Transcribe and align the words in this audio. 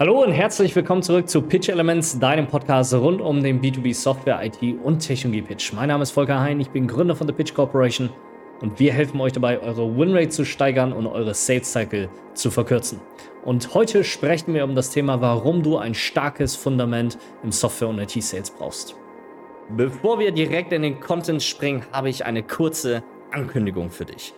Hallo 0.00 0.22
und 0.22 0.30
herzlich 0.30 0.76
willkommen 0.76 1.02
zurück 1.02 1.28
zu 1.28 1.42
Pitch 1.42 1.68
Elements, 1.68 2.20
deinem 2.20 2.46
Podcast 2.46 2.94
rund 2.94 3.20
um 3.20 3.42
den 3.42 3.60
B2B 3.60 3.92
Software, 3.92 4.40
IT 4.44 4.62
und 4.84 5.00
Technologie 5.00 5.42
Pitch. 5.42 5.72
Mein 5.72 5.88
Name 5.88 6.04
ist 6.04 6.12
Volker 6.12 6.38
Hein, 6.38 6.60
ich 6.60 6.70
bin 6.70 6.86
Gründer 6.86 7.16
von 7.16 7.26
The 7.26 7.32
Pitch 7.32 7.52
Corporation 7.52 8.08
und 8.60 8.78
wir 8.78 8.92
helfen 8.92 9.20
euch 9.20 9.32
dabei, 9.32 9.60
eure 9.60 9.96
Winrate 9.96 10.28
zu 10.28 10.44
steigern 10.44 10.92
und 10.92 11.08
eure 11.08 11.34
Sales 11.34 11.72
Cycle 11.72 12.08
zu 12.34 12.52
verkürzen. 12.52 13.00
Und 13.44 13.74
heute 13.74 14.04
sprechen 14.04 14.54
wir 14.54 14.62
um 14.62 14.76
das 14.76 14.90
Thema, 14.90 15.20
warum 15.20 15.64
du 15.64 15.78
ein 15.78 15.94
starkes 15.94 16.54
Fundament 16.54 17.18
im 17.42 17.50
Software- 17.50 17.88
und 17.88 17.98
IT-Sales 17.98 18.52
brauchst. 18.52 18.94
Bevor 19.76 20.20
wir 20.20 20.30
direkt 20.30 20.72
in 20.72 20.82
den 20.82 21.00
Content 21.00 21.42
springen, 21.42 21.82
habe 21.90 22.08
ich 22.08 22.24
eine 22.24 22.44
kurze 22.44 23.02
Ankündigung 23.32 23.90
für 23.90 24.04
dich. 24.04 24.32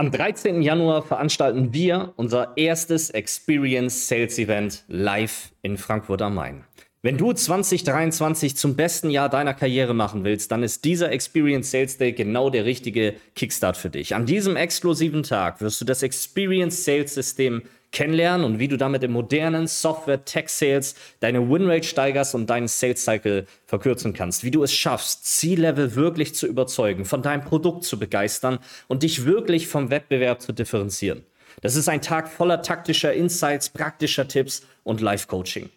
Am 0.00 0.10
13. 0.10 0.62
Januar 0.62 1.02
veranstalten 1.02 1.74
wir 1.74 2.14
unser 2.16 2.56
erstes 2.56 3.10
Experience 3.10 4.08
Sales 4.08 4.38
Event 4.38 4.82
live 4.88 5.52
in 5.60 5.76
Frankfurt 5.76 6.22
am 6.22 6.36
Main. 6.36 6.64
Wenn 7.02 7.18
du 7.18 7.34
2023 7.34 8.56
zum 8.56 8.76
besten 8.76 9.10
Jahr 9.10 9.28
deiner 9.28 9.52
Karriere 9.52 9.92
machen 9.92 10.24
willst, 10.24 10.52
dann 10.52 10.62
ist 10.62 10.86
dieser 10.86 11.12
Experience 11.12 11.70
Sales 11.70 11.98
Day 11.98 12.12
genau 12.12 12.48
der 12.48 12.64
richtige 12.64 13.16
Kickstart 13.34 13.76
für 13.76 13.90
dich. 13.90 14.14
An 14.14 14.24
diesem 14.24 14.56
exklusiven 14.56 15.22
Tag 15.22 15.60
wirst 15.60 15.82
du 15.82 15.84
das 15.84 16.02
Experience 16.02 16.82
Sales 16.82 17.12
System 17.12 17.60
kennenlernen 17.92 18.44
und 18.44 18.58
wie 18.58 18.68
du 18.68 18.76
damit 18.76 19.02
im 19.02 19.12
modernen 19.12 19.66
Software 19.66 20.24
Tech 20.24 20.48
Sales 20.48 20.94
deine 21.20 21.48
Winrate 21.48 21.86
steigerst 21.86 22.34
und 22.34 22.48
deinen 22.48 22.68
Sales 22.68 23.04
Cycle 23.04 23.46
verkürzen 23.66 24.12
kannst. 24.12 24.44
Wie 24.44 24.50
du 24.50 24.62
es 24.62 24.72
schaffst, 24.72 25.26
C-Level 25.26 25.94
wirklich 25.94 26.34
zu 26.34 26.46
überzeugen, 26.46 27.04
von 27.04 27.22
deinem 27.22 27.44
Produkt 27.44 27.84
zu 27.84 27.98
begeistern 27.98 28.58
und 28.88 29.02
dich 29.02 29.24
wirklich 29.24 29.66
vom 29.66 29.90
Wettbewerb 29.90 30.40
zu 30.40 30.52
differenzieren. 30.52 31.24
Das 31.62 31.76
ist 31.76 31.88
ein 31.88 32.00
Tag 32.00 32.28
voller 32.28 32.62
taktischer 32.62 33.12
Insights, 33.12 33.68
praktischer 33.70 34.28
Tipps 34.28 34.62
und 34.84 35.00
Live-Coaching. 35.00 35.68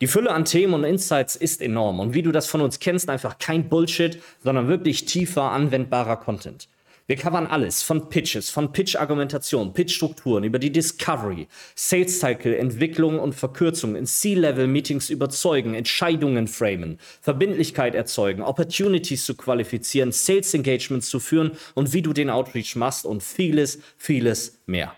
Die 0.00 0.06
Fülle 0.06 0.30
an 0.30 0.44
Themen 0.44 0.74
und 0.74 0.84
Insights 0.84 1.36
ist 1.36 1.60
enorm 1.60 2.00
und 2.00 2.14
wie 2.14 2.22
du 2.22 2.32
das 2.32 2.46
von 2.46 2.60
uns 2.60 2.78
kennst, 2.78 3.10
einfach 3.10 3.38
kein 3.38 3.68
Bullshit, 3.68 4.22
sondern 4.42 4.68
wirklich 4.68 5.04
tiefer 5.04 5.50
anwendbarer 5.50 6.16
Content. 6.16 6.68
Wir 7.12 7.18
covern 7.18 7.46
alles, 7.46 7.82
von 7.82 8.08
Pitches, 8.08 8.48
von 8.48 8.72
Pitch-Argumentation, 8.72 9.74
Pitch-Strukturen, 9.74 10.44
über 10.44 10.58
die 10.58 10.72
Discovery, 10.72 11.46
Sales 11.74 12.18
Cycle, 12.18 12.56
Entwicklung 12.56 13.18
und 13.18 13.34
Verkürzung, 13.34 13.96
in 13.96 14.06
C-Level-Meetings 14.06 15.10
überzeugen, 15.10 15.74
Entscheidungen 15.74 16.48
framen, 16.48 16.98
Verbindlichkeit 17.20 17.94
erzeugen, 17.94 18.40
Opportunities 18.40 19.26
zu 19.26 19.34
qualifizieren, 19.34 20.10
Sales 20.10 20.54
Engagements 20.54 21.10
zu 21.10 21.20
führen 21.20 21.50
und 21.74 21.92
wie 21.92 22.00
du 22.00 22.14
den 22.14 22.30
Outreach 22.30 22.76
machst 22.76 23.04
und 23.04 23.22
vieles, 23.22 23.78
vieles 23.98 24.62
mehr. 24.64 24.94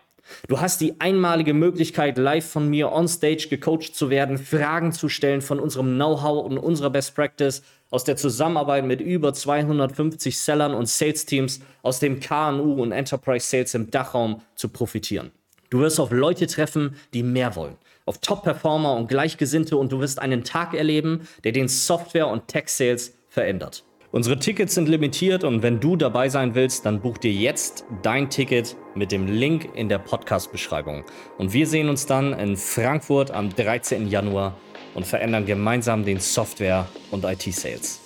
Du 0.46 0.60
hast 0.60 0.80
die 0.80 1.00
einmalige 1.00 1.52
Möglichkeit, 1.52 2.16
live 2.16 2.48
von 2.48 2.70
mir 2.70 2.92
on 2.92 3.08
stage 3.08 3.48
gecoacht 3.50 3.94
zu 3.94 4.08
werden, 4.08 4.38
Fragen 4.38 4.92
zu 4.92 5.08
stellen 5.08 5.42
von 5.42 5.58
unserem 5.58 5.94
Know-how 5.94 6.46
und 6.46 6.58
unserer 6.58 6.90
Best 6.90 7.14
Practice, 7.14 7.62
aus 7.94 8.02
der 8.02 8.16
Zusammenarbeit 8.16 8.84
mit 8.84 9.00
über 9.00 9.32
250 9.32 10.36
Sellern 10.36 10.74
und 10.74 10.88
Sales-Teams 10.88 11.60
aus 11.82 12.00
dem 12.00 12.18
KNU 12.18 12.82
und 12.82 12.90
Enterprise 12.90 13.46
Sales 13.46 13.72
im 13.74 13.88
Dachraum 13.92 14.42
zu 14.56 14.68
profitieren. 14.68 15.30
Du 15.70 15.78
wirst 15.78 16.00
auf 16.00 16.10
Leute 16.10 16.48
treffen, 16.48 16.96
die 17.14 17.22
mehr 17.22 17.54
wollen, 17.54 17.76
auf 18.04 18.18
Top-Performer 18.18 18.96
und 18.96 19.06
Gleichgesinnte 19.06 19.76
und 19.76 19.92
du 19.92 20.00
wirst 20.00 20.18
einen 20.18 20.42
Tag 20.42 20.74
erleben, 20.74 21.28
der 21.44 21.52
den 21.52 21.68
Software- 21.68 22.26
und 22.26 22.48
Tech-Sales 22.48 23.14
verändert. 23.28 23.84
Unsere 24.10 24.40
Tickets 24.40 24.74
sind 24.74 24.88
limitiert 24.88 25.44
und 25.44 25.62
wenn 25.62 25.78
du 25.78 25.94
dabei 25.94 26.28
sein 26.28 26.56
willst, 26.56 26.86
dann 26.86 27.00
buch 27.00 27.18
dir 27.18 27.32
jetzt 27.32 27.84
dein 28.02 28.28
Ticket 28.28 28.76
mit 28.96 29.12
dem 29.12 29.28
Link 29.28 29.68
in 29.76 29.88
der 29.88 29.98
Podcast-Beschreibung. 29.98 31.04
Und 31.38 31.52
wir 31.52 31.68
sehen 31.68 31.88
uns 31.88 32.06
dann 32.06 32.32
in 32.32 32.56
Frankfurt 32.56 33.30
am 33.30 33.54
13. 33.54 34.08
Januar 34.08 34.56
und 34.94 35.06
verändern 35.06 35.46
gemeinsam 35.46 36.04
den 36.04 36.20
Software- 36.20 36.86
und 37.10 37.24
IT-Sales. 37.24 38.00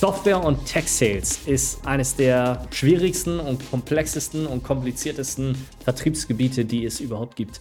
Software- 0.00 0.42
und 0.42 0.64
Tech-Sales 0.64 1.46
ist 1.46 1.86
eines 1.86 2.16
der 2.16 2.66
schwierigsten 2.70 3.38
und 3.38 3.70
komplexesten 3.70 4.46
und 4.46 4.62
kompliziertesten 4.64 5.54
Vertriebsgebiete, 5.84 6.64
die 6.64 6.86
es 6.86 7.00
überhaupt 7.00 7.36
gibt. 7.36 7.60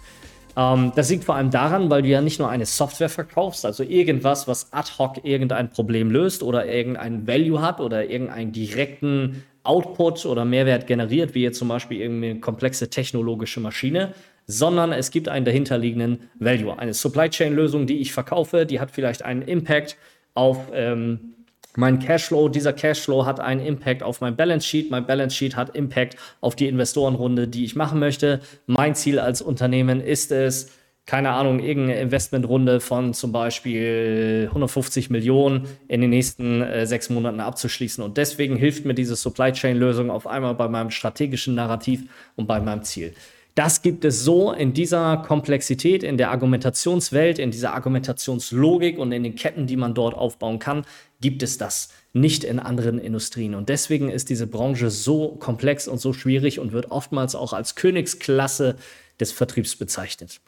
Ähm, 0.56 0.94
das 0.96 1.10
liegt 1.10 1.26
vor 1.26 1.36
allem 1.36 1.52
daran, 1.52 1.90
weil 1.90 2.02
du 2.02 2.08
ja 2.08 2.22
nicht 2.22 2.40
nur 2.40 2.50
eine 2.50 2.66
Software 2.66 3.10
verkaufst, 3.10 3.66
also 3.66 3.84
irgendwas, 3.84 4.48
was 4.48 4.72
ad 4.72 4.90
hoc 4.98 5.26
irgendein 5.26 5.70
Problem 5.70 6.12
löst 6.12 6.42
oder 6.42 6.66
irgendein 6.66 7.28
Value 7.28 7.62
hat 7.62 7.82
oder 7.82 8.10
irgendeinen 8.10 8.54
direkten 8.54 9.44
Output 9.64 10.26
oder 10.26 10.46
Mehrwert 10.46 10.88
generiert, 10.88 11.36
wie 11.36 11.44
jetzt 11.44 11.60
zum 11.60 11.68
Beispiel 11.68 12.00
irgendeine 12.00 12.40
komplexe 12.40 12.90
technologische 12.90 13.60
Maschine, 13.60 14.14
sondern 14.52 14.92
es 14.92 15.12
gibt 15.12 15.30
einen 15.30 15.46
dahinterliegenden 15.46 16.30
Value. 16.40 16.78
Eine 16.78 16.96
Supply 16.96 17.30
Chain 17.30 17.54
Lösung, 17.54 17.86
die 17.86 18.00
ich 18.00 18.12
verkaufe, 18.12 18.66
die 18.66 18.80
hat 18.80 18.90
vielleicht 18.90 19.24
einen 19.24 19.44
Impact 19.44 19.96
auf 20.34 20.72
ähm, 20.74 21.36
mein 21.76 22.00
Cashflow, 22.00 22.50
dieser 22.50 22.74
Cashflow 22.74 23.28
hat 23.28 23.40
einen 23.40 23.64
Impact 23.64 24.02
auf 24.02 24.22
mein 24.22 24.36
Balance 24.36 24.68
Sheet. 24.68 24.90
Mein 24.90 25.06
Balance 25.06 25.36
Sheet 25.36 25.56
hat 25.56 25.76
Impact 25.76 26.18
auf 26.42 26.56
die 26.56 26.68
Investorenrunde, 26.68 27.48
die 27.48 27.64
ich 27.64 27.76
machen 27.76 28.00
möchte. 28.00 28.42
Mein 28.66 28.96
Ziel 28.96 29.20
als 29.20 29.44
Unternehmen 29.44 30.02
ist 30.02 30.32
es, 30.32 30.72
keine 31.06 31.30
Ahnung, 31.30 31.60
irgendeine 31.60 32.00
Investmentrunde 32.00 32.80
von 32.80 33.14
zum 33.14 33.32
Beispiel 33.32 34.46
150 34.48 35.12
Millionen 35.12 35.68
in 35.88 36.02
den 36.02 36.10
nächsten 36.10 36.64
äh, 36.64 36.88
sechs 36.88 37.12
Monaten 37.12 37.40
abzuschließen. 37.40 38.04
Und 38.04 38.18
deswegen 38.18 38.56
hilft 38.56 38.86
mir 38.86 38.96
diese 38.96 39.16
Supply 39.16 39.52
Chain 39.52 39.78
Lösung 39.78 40.10
auf 40.10 40.26
einmal 40.26 40.56
bei 40.56 40.68
meinem 40.68 40.90
strategischen 40.90 41.54
Narrativ 41.54 42.02
und 42.36 42.48
bei 42.48 42.60
meinem 42.60 42.82
Ziel. 42.82 43.14
Das 43.56 43.82
gibt 43.82 44.06
es 44.06 44.24
so 44.24 44.54
in 44.54 44.74
dieser 44.74 45.18
Komplexität, 45.18 46.04
in 46.04 46.18
der 46.18 46.32
Argumentationswelt, 46.32 47.40
in 47.40 47.52
dieser 47.52 47.74
Argumentationslogik 47.74 48.98
und 48.98 49.12
in 49.12 49.24
den 49.24 49.36
Ketten, 49.36 49.68
die 49.68 49.76
man 49.76 49.94
dort 49.94 50.14
aufbauen 50.14 50.60
kann, 50.60 50.86
gibt 51.20 51.44
es 51.44 51.58
das 51.58 51.90
nicht 52.14 52.44
in 52.44 52.60
anderen 52.60 53.00
Industrien. 53.00 53.56
Und 53.56 53.70
deswegen 53.70 54.10
ist 54.10 54.30
diese 54.30 54.48
Branche 54.48 54.90
so 54.90 55.36
komplex 55.36 55.88
und 55.88 56.00
so 56.00 56.14
schwierig 56.14 56.60
und 56.60 56.72
wird 56.72 56.92
oftmals 56.92 57.36
auch 57.36 57.54
als 57.54 57.76
Königsklasse 57.76 58.76
des 59.20 59.32
Vertriebs 59.32 59.76
bezeichnet. 59.76 60.40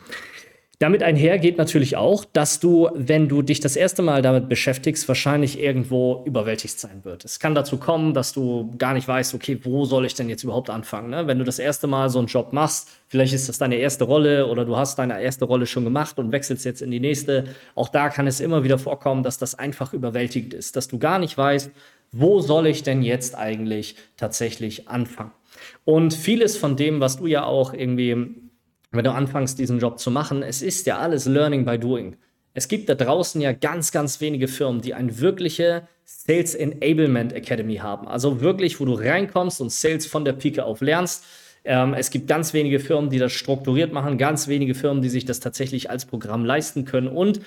Damit 0.81 1.03
einher 1.03 1.37
geht 1.37 1.59
natürlich 1.59 1.95
auch, 1.95 2.25
dass 2.25 2.59
du, 2.59 2.89
wenn 2.95 3.27
du 3.27 3.43
dich 3.43 3.59
das 3.59 3.75
erste 3.75 4.01
Mal 4.01 4.23
damit 4.23 4.49
beschäftigst, 4.49 5.07
wahrscheinlich 5.07 5.59
irgendwo 5.59 6.23
überwältigt 6.25 6.79
sein 6.79 7.01
wird. 7.03 7.23
Es 7.23 7.39
kann 7.39 7.53
dazu 7.53 7.77
kommen, 7.77 8.15
dass 8.15 8.33
du 8.33 8.73
gar 8.79 8.95
nicht 8.95 9.07
weißt, 9.07 9.35
okay, 9.35 9.59
wo 9.61 9.85
soll 9.85 10.07
ich 10.07 10.15
denn 10.15 10.27
jetzt 10.27 10.43
überhaupt 10.43 10.71
anfangen? 10.71 11.11
Ne? 11.11 11.27
Wenn 11.27 11.37
du 11.37 11.43
das 11.43 11.59
erste 11.59 11.85
Mal 11.85 12.09
so 12.09 12.17
einen 12.17 12.29
Job 12.29 12.51
machst, 12.51 12.89
vielleicht 13.09 13.31
ist 13.31 13.47
das 13.47 13.59
deine 13.59 13.75
erste 13.75 14.05
Rolle 14.05 14.47
oder 14.47 14.65
du 14.65 14.75
hast 14.75 14.97
deine 14.97 15.21
erste 15.21 15.45
Rolle 15.45 15.67
schon 15.67 15.83
gemacht 15.83 16.17
und 16.17 16.31
wechselst 16.31 16.65
jetzt 16.65 16.81
in 16.81 16.89
die 16.89 16.99
nächste. 16.99 17.43
Auch 17.75 17.89
da 17.89 18.09
kann 18.09 18.25
es 18.25 18.39
immer 18.39 18.63
wieder 18.63 18.79
vorkommen, 18.79 19.21
dass 19.21 19.37
das 19.37 19.53
einfach 19.53 19.93
überwältigend 19.93 20.55
ist, 20.55 20.75
dass 20.75 20.87
du 20.87 20.97
gar 20.97 21.19
nicht 21.19 21.37
weißt, 21.37 21.69
wo 22.11 22.39
soll 22.39 22.65
ich 22.65 22.81
denn 22.81 23.03
jetzt 23.03 23.37
eigentlich 23.37 23.97
tatsächlich 24.17 24.89
anfangen? 24.89 25.31
Und 25.85 26.15
vieles 26.15 26.57
von 26.57 26.75
dem, 26.75 27.01
was 27.01 27.17
du 27.17 27.27
ja 27.27 27.43
auch 27.43 27.71
irgendwie 27.71 28.49
wenn 28.91 29.03
du 29.03 29.11
anfängst, 29.11 29.57
diesen 29.57 29.79
Job 29.79 29.99
zu 29.99 30.11
machen, 30.11 30.43
es 30.43 30.61
ist 30.61 30.85
ja 30.85 30.99
alles 30.99 31.25
Learning 31.25 31.65
by 31.65 31.79
Doing. 31.79 32.17
Es 32.53 32.67
gibt 32.67 32.89
da 32.89 32.95
draußen 32.95 33.39
ja 33.39 33.53
ganz, 33.53 33.91
ganz 33.91 34.19
wenige 34.19 34.47
Firmen, 34.47 34.81
die 34.81 34.93
eine 34.93 35.19
wirkliche 35.19 35.87
Sales 36.03 36.53
Enablement 36.53 37.31
Academy 37.31 37.77
haben. 37.77 38.07
Also 38.07 38.41
wirklich, 38.41 38.79
wo 38.79 38.85
du 38.85 38.93
reinkommst 38.93 39.61
und 39.61 39.71
Sales 39.71 40.05
von 40.05 40.25
der 40.25 40.33
Pike 40.33 40.65
auf 40.65 40.81
lernst. 40.81 41.23
Ähm, 41.63 41.93
es 41.93 42.09
gibt 42.09 42.27
ganz 42.27 42.53
wenige 42.53 42.79
Firmen, 42.79 43.09
die 43.09 43.19
das 43.19 43.31
strukturiert 43.31 43.93
machen, 43.93 44.17
ganz 44.17 44.49
wenige 44.49 44.75
Firmen, 44.75 45.01
die 45.01 45.09
sich 45.09 45.23
das 45.23 45.39
tatsächlich 45.39 45.89
als 45.89 46.05
Programm 46.05 46.43
leisten 46.43 46.83
können. 46.83 47.07
Und 47.07 47.39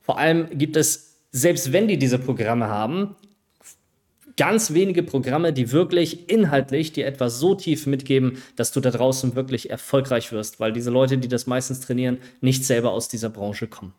vor 0.00 0.18
allem 0.18 0.46
gibt 0.56 0.76
es, 0.76 1.16
selbst 1.32 1.72
wenn 1.72 1.88
die 1.88 1.98
diese 1.98 2.18
Programme 2.18 2.68
haben, 2.68 3.16
ganz 4.36 4.72
wenige 4.72 5.02
Programme, 5.02 5.52
die 5.52 5.72
wirklich 5.72 6.28
inhaltlich 6.28 6.92
dir 6.92 7.06
etwas 7.06 7.38
so 7.38 7.54
tief 7.54 7.86
mitgeben, 7.86 8.38
dass 8.56 8.72
du 8.72 8.80
da 8.80 8.90
draußen 8.90 9.34
wirklich 9.34 9.70
erfolgreich 9.70 10.32
wirst, 10.32 10.60
weil 10.60 10.72
diese 10.72 10.90
Leute, 10.90 11.18
die 11.18 11.28
das 11.28 11.46
meistens 11.46 11.80
trainieren, 11.80 12.18
nicht 12.40 12.64
selber 12.64 12.92
aus 12.92 13.08
dieser 13.08 13.30
Branche 13.30 13.66
kommen. 13.66 13.94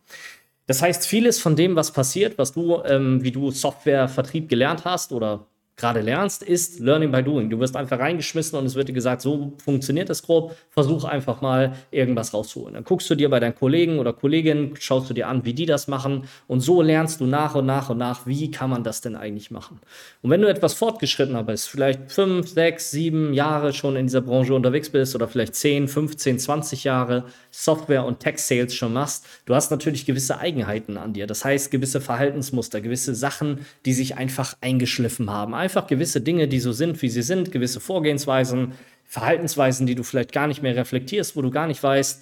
Das 0.65 0.81
heißt, 0.81 1.05
vieles 1.05 1.39
von 1.39 1.55
dem, 1.55 1.75
was 1.75 1.91
passiert, 1.91 2.37
was 2.37 2.53
du, 2.53 2.81
ähm, 2.85 3.23
wie 3.23 3.31
du 3.31 3.51
Softwarevertrieb 3.51 4.47
gelernt 4.47 4.85
hast 4.85 5.11
oder 5.11 5.47
gerade 5.75 6.01
lernst, 6.01 6.43
ist 6.43 6.79
Learning 6.79 7.11
by 7.11 7.23
Doing. 7.23 7.49
Du 7.49 7.59
wirst 7.59 7.75
einfach 7.75 7.99
reingeschmissen 7.99 8.57
und 8.59 8.65
es 8.65 8.75
wird 8.75 8.89
dir 8.89 8.93
gesagt, 8.93 9.21
so 9.21 9.53
funktioniert 9.63 10.09
das 10.09 10.21
grob, 10.21 10.55
versuch 10.69 11.03
einfach 11.03 11.41
mal 11.41 11.73
irgendwas 11.89 12.33
rauszuholen. 12.33 12.75
Dann 12.75 12.83
guckst 12.83 13.09
du 13.09 13.15
dir 13.15 13.29
bei 13.29 13.39
deinen 13.39 13.55
Kollegen 13.55 13.99
oder 13.99 14.13
Kolleginnen, 14.13 14.75
schaust 14.79 15.09
du 15.09 15.13
dir 15.13 15.27
an, 15.27 15.45
wie 15.45 15.53
die 15.53 15.65
das 15.65 15.87
machen 15.87 16.25
und 16.47 16.59
so 16.59 16.81
lernst 16.81 17.21
du 17.21 17.25
nach 17.25 17.55
und 17.55 17.65
nach 17.65 17.89
und 17.89 17.97
nach, 17.97 18.27
wie 18.27 18.51
kann 18.51 18.69
man 18.69 18.83
das 18.83 19.01
denn 19.01 19.15
eigentlich 19.15 19.49
machen. 19.49 19.79
Und 20.21 20.29
wenn 20.29 20.41
du 20.41 20.47
etwas 20.47 20.75
fortgeschrittener 20.75 21.43
bist, 21.43 21.67
vielleicht 21.69 22.11
fünf, 22.11 22.49
sechs, 22.49 22.91
sieben 22.91 23.33
Jahre 23.33 23.73
schon 23.73 23.95
in 23.95 24.05
dieser 24.05 24.21
Branche 24.21 24.53
unterwegs 24.53 24.89
bist 24.89 25.15
oder 25.15 25.27
vielleicht 25.27 25.55
zehn, 25.55 25.87
15, 25.87 26.37
20 26.37 26.83
Jahre 26.83 27.25
Software 27.49 28.05
und 28.05 28.19
Tech 28.19 28.37
Sales 28.37 28.75
schon 28.75 28.93
machst, 28.93 29.25
du 29.45 29.55
hast 29.55 29.71
natürlich 29.71 30.05
gewisse 30.05 30.37
Eigenheiten 30.37 30.97
an 30.97 31.13
dir. 31.13 31.25
Das 31.25 31.43
heißt, 31.43 31.71
gewisse 31.71 31.99
Verhaltensmuster, 31.99 32.79
gewisse 32.79 33.15
Sachen, 33.15 33.65
die 33.85 33.93
sich 33.93 34.17
einfach 34.17 34.55
eingeschliffen 34.61 35.31
haben 35.31 35.53
einfach 35.63 35.87
gewisse 35.87 36.19
Dinge, 36.19 36.49
die 36.49 36.59
so 36.59 36.73
sind, 36.73 37.01
wie 37.01 37.09
sie 37.09 37.21
sind, 37.21 37.51
gewisse 37.51 37.79
Vorgehensweisen, 37.79 38.73
Verhaltensweisen, 39.05 39.87
die 39.87 39.95
du 39.95 40.03
vielleicht 40.03 40.33
gar 40.33 40.47
nicht 40.47 40.61
mehr 40.61 40.75
reflektierst, 40.75 41.37
wo 41.37 41.41
du 41.41 41.51
gar 41.51 41.67
nicht 41.67 41.81
weißt 41.81 42.21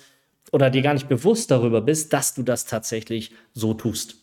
oder 0.51 0.69
dir 0.69 0.83
gar 0.83 0.93
nicht 0.93 1.09
bewusst 1.09 1.49
darüber 1.49 1.81
bist, 1.81 2.13
dass 2.13 2.35
du 2.35 2.43
das 2.43 2.67
tatsächlich 2.67 3.31
so 3.53 3.73
tust. 3.73 4.17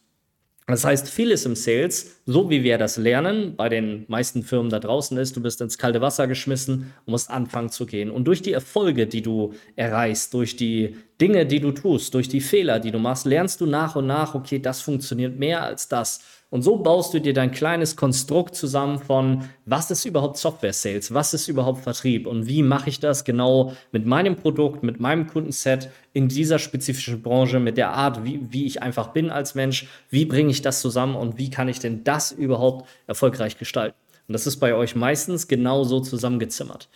Das 0.69 0.85
heißt, 0.85 1.09
vieles 1.09 1.47
im 1.47 1.57
Sales, 1.57 2.21
so 2.27 2.51
wie 2.51 2.63
wir 2.63 2.77
das 2.77 2.99
lernen, 2.99 3.57
bei 3.57 3.71
den 3.71 4.05
meisten 4.07 4.43
Firmen 4.43 4.71
da 4.71 4.79
draußen 4.79 5.17
ist, 5.17 5.35
du 5.35 5.41
bist 5.41 5.63
ins 5.63 5.79
kalte 5.79 6.03
Wasser 6.03 6.27
geschmissen 6.27 6.93
und 7.07 7.11
musst 7.11 7.31
anfangen 7.31 7.71
zu 7.71 7.87
gehen. 7.87 8.11
Und 8.11 8.25
durch 8.25 8.43
die 8.43 8.53
Erfolge, 8.53 9.07
die 9.07 9.23
du 9.23 9.55
erreichst, 9.77 10.35
durch 10.35 10.57
die 10.57 10.97
Dinge, 11.23 11.47
die 11.47 11.61
du 11.61 11.73
tust, 11.73 12.13
durch 12.13 12.29
die 12.29 12.43
Fehler, 12.43 12.81
die 12.81 12.91
du 12.91 12.99
machst, 12.99 13.25
lernst 13.25 13.63
du 13.63 13.67
nach 13.67 13.97
und 13.97 14.07
nach, 14.07 14.35
okay, 14.35 14.59
das 14.59 14.83
funktioniert 14.83 15.39
mehr 15.39 15.63
als 15.63 15.89
das. 15.89 16.21
Und 16.51 16.63
so 16.63 16.79
baust 16.79 17.13
du 17.13 17.21
dir 17.21 17.35
dein 17.35 17.51
kleines 17.51 17.95
Konstrukt 17.95 18.55
zusammen 18.55 18.99
von, 18.99 19.45
was 19.67 19.91
ist 19.91 20.07
überhaupt 20.07 20.39
Software 20.39 20.73
Sales, 20.73 21.13
was 21.13 21.35
ist 21.35 21.47
überhaupt 21.49 21.83
Vertrieb? 21.83 22.27
Und 22.27 22.47
wie 22.47 22.63
mache 22.63 22.89
ich 22.89 23.01
das 23.01 23.25
genau 23.25 23.75
mit 23.93 24.07
meinem 24.07 24.35
Produkt, 24.35 24.83
mit 24.83 24.99
meinem 24.99 25.27
Kundenset 25.27 25.91
in 26.15 26.29
dieser 26.29 26.59
spezifischen 26.59 27.21
Branche, 27.21 27.61
mit 27.61 27.77
der 27.77 27.91
Art, 27.91 28.25
wie, 28.25 28.41
wie 28.51 28.65
ich 28.65 28.83
einfach 28.83 29.09
bin 29.09 29.31
als 29.31 29.55
Mensch, 29.55 29.89
wie 30.09 30.25
bringe 30.25 30.51
ich 30.51 30.63
das 30.63 30.81
zusammen 30.81 31.17
und 31.17 31.37
wie 31.37 31.51
kann 31.51 31.69
ich 31.69 31.81
denn 31.81 32.03
das 32.03 32.33
überhaupt 32.33 32.89
erfolgreich 33.07 33.59
gestalten. 33.59 33.97
Und 34.27 34.33
das 34.33 34.47
ist 34.47 34.57
bei 34.57 34.75
euch 34.75 34.97
meistens 34.97 35.49
genau 35.49 35.85
so 35.85 36.01
zusammengezimmert 36.01 36.89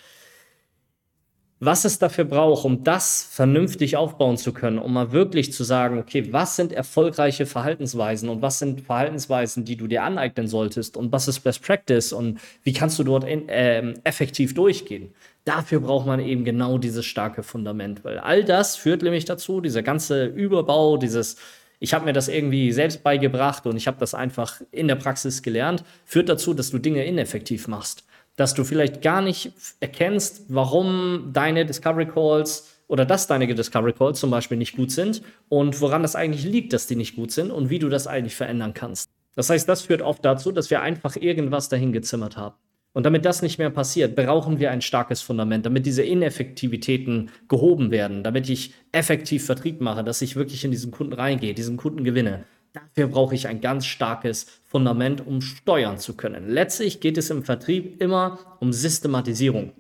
was 1.65 1.85
es 1.85 2.01
dafür 2.01 2.25
braucht, 2.25 2.65
um 2.65 2.83
das 2.83 3.23
vernünftig 3.31 3.97
aufbauen 3.97 4.37
zu 4.37 4.53
können, 4.53 4.81
um 4.81 4.93
mal 4.93 5.13
wirklich 5.13 5.53
zu 5.53 5.63
sagen, 5.63 6.01
okay, 6.01 6.33
was 6.33 6.57
sind 6.57 6.73
erfolgreiche 6.73 7.47
Verhaltensweisen 7.47 8.29
und 8.29 8.43
was 8.43 8.59
sind 8.59 8.81
Verhaltensweisen, 8.81 9.65
die 9.65 9.77
du 9.77 9.87
dir 9.87 10.03
aneignen 10.03 10.49
solltest 10.49 10.97
und 10.97 11.13
was 11.13 11.29
ist 11.29 11.39
Best 11.39 11.63
Practice 11.63 12.13
und 12.13 12.41
wie 12.65 12.73
kannst 12.73 12.99
du 12.99 13.05
dort 13.05 13.23
in, 13.23 13.49
äh, 13.49 13.95
effektiv 14.03 14.55
durchgehen. 14.55 15.15
Dafür 15.45 15.79
braucht 15.79 16.05
man 16.05 16.19
eben 16.19 16.45
genau 16.45 16.79
dieses 16.79 17.07
starke 17.07 17.45
Fundament, 17.45 18.03
weil 18.03 18.19
all 18.19 18.43
das 18.43 18.75
führt 18.75 19.03
nämlich 19.03 19.25
dazu, 19.25 19.61
dieser 19.61 19.85
ganze 19.85 20.25
Überbau, 20.27 20.97
dieses 20.97 21.37
ich 21.79 21.95
habe 21.95 22.05
mir 22.05 22.13
das 22.13 22.27
irgendwie 22.27 22.73
selbst 22.73 23.05
beigebracht 23.05 23.67
und 23.67 23.77
ich 23.77 23.87
habe 23.87 23.99
das 24.01 24.15
einfach 24.15 24.61
in 24.73 24.89
der 24.89 24.97
Praxis 24.97 25.43
gelernt, 25.43 25.85
führt 26.07 26.29
dazu, 26.29 26.55
dass 26.55 26.71
du 26.71 26.79
Dinge 26.79 27.05
ineffektiv 27.05 27.69
machst 27.69 28.05
dass 28.37 28.55
du 28.55 28.65
vielleicht 28.65 29.03
gar 29.03 29.23
nicht 29.23 29.53
erkennst, 29.81 30.45
warum 30.49 31.31
deine 31.33 31.67
Discovery 31.67 32.07
Calls 32.07 32.69
oder 32.89 33.05
dass 33.05 33.27
deine 33.27 33.53
Discovery 33.55 33.93
Calls 33.93 34.21
zum 34.21 34.31
Beispiel 34.31 34.59
nicht 34.59 34.77
gut 34.77 34.91
sind 34.91 35.23
und 35.49 35.81
woran 35.81 36.03
das 36.03 36.17
eigentlich 36.17 36.45
liegt, 36.45 36.73
dass 36.73 36.87
die 36.87 36.97
nicht 36.97 37.17
gut 37.17 37.31
sind 37.31 37.51
und 37.51 37.71
wie 37.71 37.79
du 37.79 37.89
das 37.89 38.07
eigentlich 38.07 38.37
verändern 38.37 38.75
kannst. 38.75 39.11
Das 39.35 39.49
heißt, 39.49 39.69
das 39.69 39.83
führt 39.83 40.03
oft 40.03 40.25
dazu, 40.25 40.53
dass 40.53 40.71
wir 40.71 40.83
einfach 40.83 41.17
irgendwas 41.17 41.69
dahin 41.69 41.93
gezimmert 41.93 42.37
haben. 42.37 42.57
Und 42.95 43.07
damit 43.07 43.25
das 43.25 43.41
nicht 43.41 43.59
mehr 43.59 43.71
passiert, 43.71 44.15
brauchen 44.15 44.59
wir 44.59 44.71
ein 44.71 44.83
starkes 44.83 45.23
Fundament, 45.23 45.65
damit 45.65 45.87
diese 45.87 46.03
Ineffektivitäten 46.03 47.31
gehoben 47.49 47.91
werden, 47.91 48.23
damit 48.23 48.51
ich 48.51 48.75
effektiv 48.93 49.47
Vertrieb 49.47 49.81
mache, 49.81 50.05
dass 50.05 50.21
ich 50.21 50.37
wirklich 50.37 50.63
in 50.65 50.71
diesen 50.71 50.91
Kunden 50.91 51.15
reingehe, 51.15 51.55
diesen 51.55 51.79
Kunden 51.79 52.05
gewinne. 52.05 52.45
Dafür 52.73 53.09
brauche 53.09 53.35
ich 53.35 53.49
ein 53.49 53.61
ganz 53.61 53.85
starkes 53.85 54.47
Fundament, 54.65 55.27
um 55.27 55.43
steuern 55.43 55.99
zu 55.99 56.15
können. 56.17 56.49
Letztlich 56.49 57.01
geht 57.01 57.19
es 57.19 57.29
im 57.29 57.45
Vertrieb 57.45 58.01
immer 58.01 58.39
um 58.61 58.73
Systematisierung. 58.73 59.73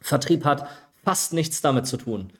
Vertrieb 0.00 0.44
hat 0.44 0.68
fast 1.04 1.32
nichts 1.32 1.60
damit 1.60 1.86
zu 1.86 1.96
tun, 1.96 2.32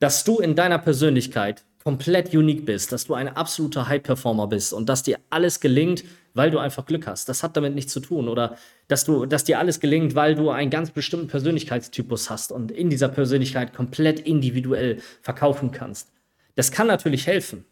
dass 0.00 0.24
du 0.24 0.38
in 0.38 0.54
deiner 0.54 0.78
Persönlichkeit 0.78 1.64
komplett 1.82 2.34
unique 2.34 2.66
bist, 2.66 2.92
dass 2.92 3.06
du 3.06 3.14
ein 3.14 3.28
absoluter 3.28 3.88
High-Performer 3.88 4.48
bist 4.48 4.74
und 4.74 4.90
dass 4.90 5.02
dir 5.02 5.18
alles 5.30 5.60
gelingt, 5.60 6.04
weil 6.34 6.50
du 6.50 6.58
einfach 6.58 6.84
Glück 6.84 7.06
hast. 7.06 7.30
Das 7.30 7.42
hat 7.42 7.56
damit 7.56 7.74
nichts 7.74 7.92
zu 7.92 8.00
tun. 8.00 8.28
Oder 8.28 8.56
dass, 8.88 9.04
du, 9.04 9.24
dass 9.24 9.44
dir 9.44 9.58
alles 9.58 9.80
gelingt, 9.80 10.14
weil 10.14 10.34
du 10.34 10.50
einen 10.50 10.70
ganz 10.70 10.90
bestimmten 10.90 11.28
Persönlichkeitstypus 11.28 12.28
hast 12.28 12.52
und 12.52 12.70
in 12.70 12.90
dieser 12.90 13.08
Persönlichkeit 13.08 13.72
komplett 13.72 14.20
individuell 14.20 15.00
verkaufen 15.22 15.70
kannst. 15.70 16.12
Das 16.56 16.70
kann 16.70 16.88
natürlich 16.88 17.26
helfen. 17.26 17.64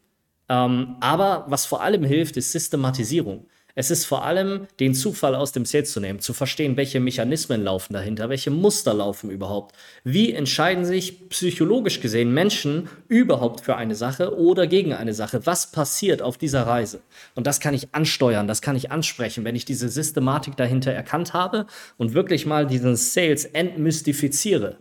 Ähm, 0.49 0.97
aber 1.01 1.45
was 1.49 1.67
vor 1.67 1.83
allem 1.83 2.05
hilft, 2.05 2.37
ist 2.37 2.53
Systematisierung. 2.53 3.47
Es 3.79 3.91
ist 3.91 4.07
vor 4.07 4.25
allem, 4.25 4.69
den 4.81 4.95
Zufall 4.95 5.35
aus 5.35 5.53
dem 5.53 5.67
Sales 5.67 5.93
zu 5.93 6.01
nehmen, 6.01 6.19
zu 6.19 6.33
verstehen, 6.33 6.79
welche 6.79 6.99
Mechanismen 6.99 7.63
laufen 7.63 7.93
dahinter, 7.93 8.31
welche 8.31 8.51
Muster 8.51 8.95
laufen 8.95 9.29
überhaupt. 9.29 9.77
Wie 10.03 10.33
entscheiden 10.33 10.87
sich 10.87 11.29
psychologisch 11.29 12.01
gesehen 12.01 12.33
Menschen 12.33 12.89
überhaupt 13.07 13.61
für 13.61 13.77
eine 13.77 13.95
Sache 13.95 14.35
oder 14.35 14.67
gegen 14.67 14.95
eine 14.95 15.13
Sache? 15.13 15.45
Was 15.45 15.73
passiert 15.73 16.23
auf 16.23 16.39
dieser 16.39 16.67
Reise? 16.67 17.03
Und 17.35 17.47
das 17.47 17.61
kann 17.61 17.75
ich 17.75 17.95
ansteuern, 17.95 18.49
das 18.49 18.63
kann 18.63 18.77
ich 18.77 18.91
ansprechen, 18.91 19.45
wenn 19.45 19.57
ich 19.57 19.67
diese 19.67 19.91
Systematik 19.91 20.57
dahinter 20.57 20.93
erkannt 20.93 21.35
habe 21.35 21.67
und 21.99 22.15
wirklich 22.15 22.47
mal 22.47 22.67
diesen 22.67 22.97
Sales 22.97 23.45
entmystifiziere. 23.45 24.79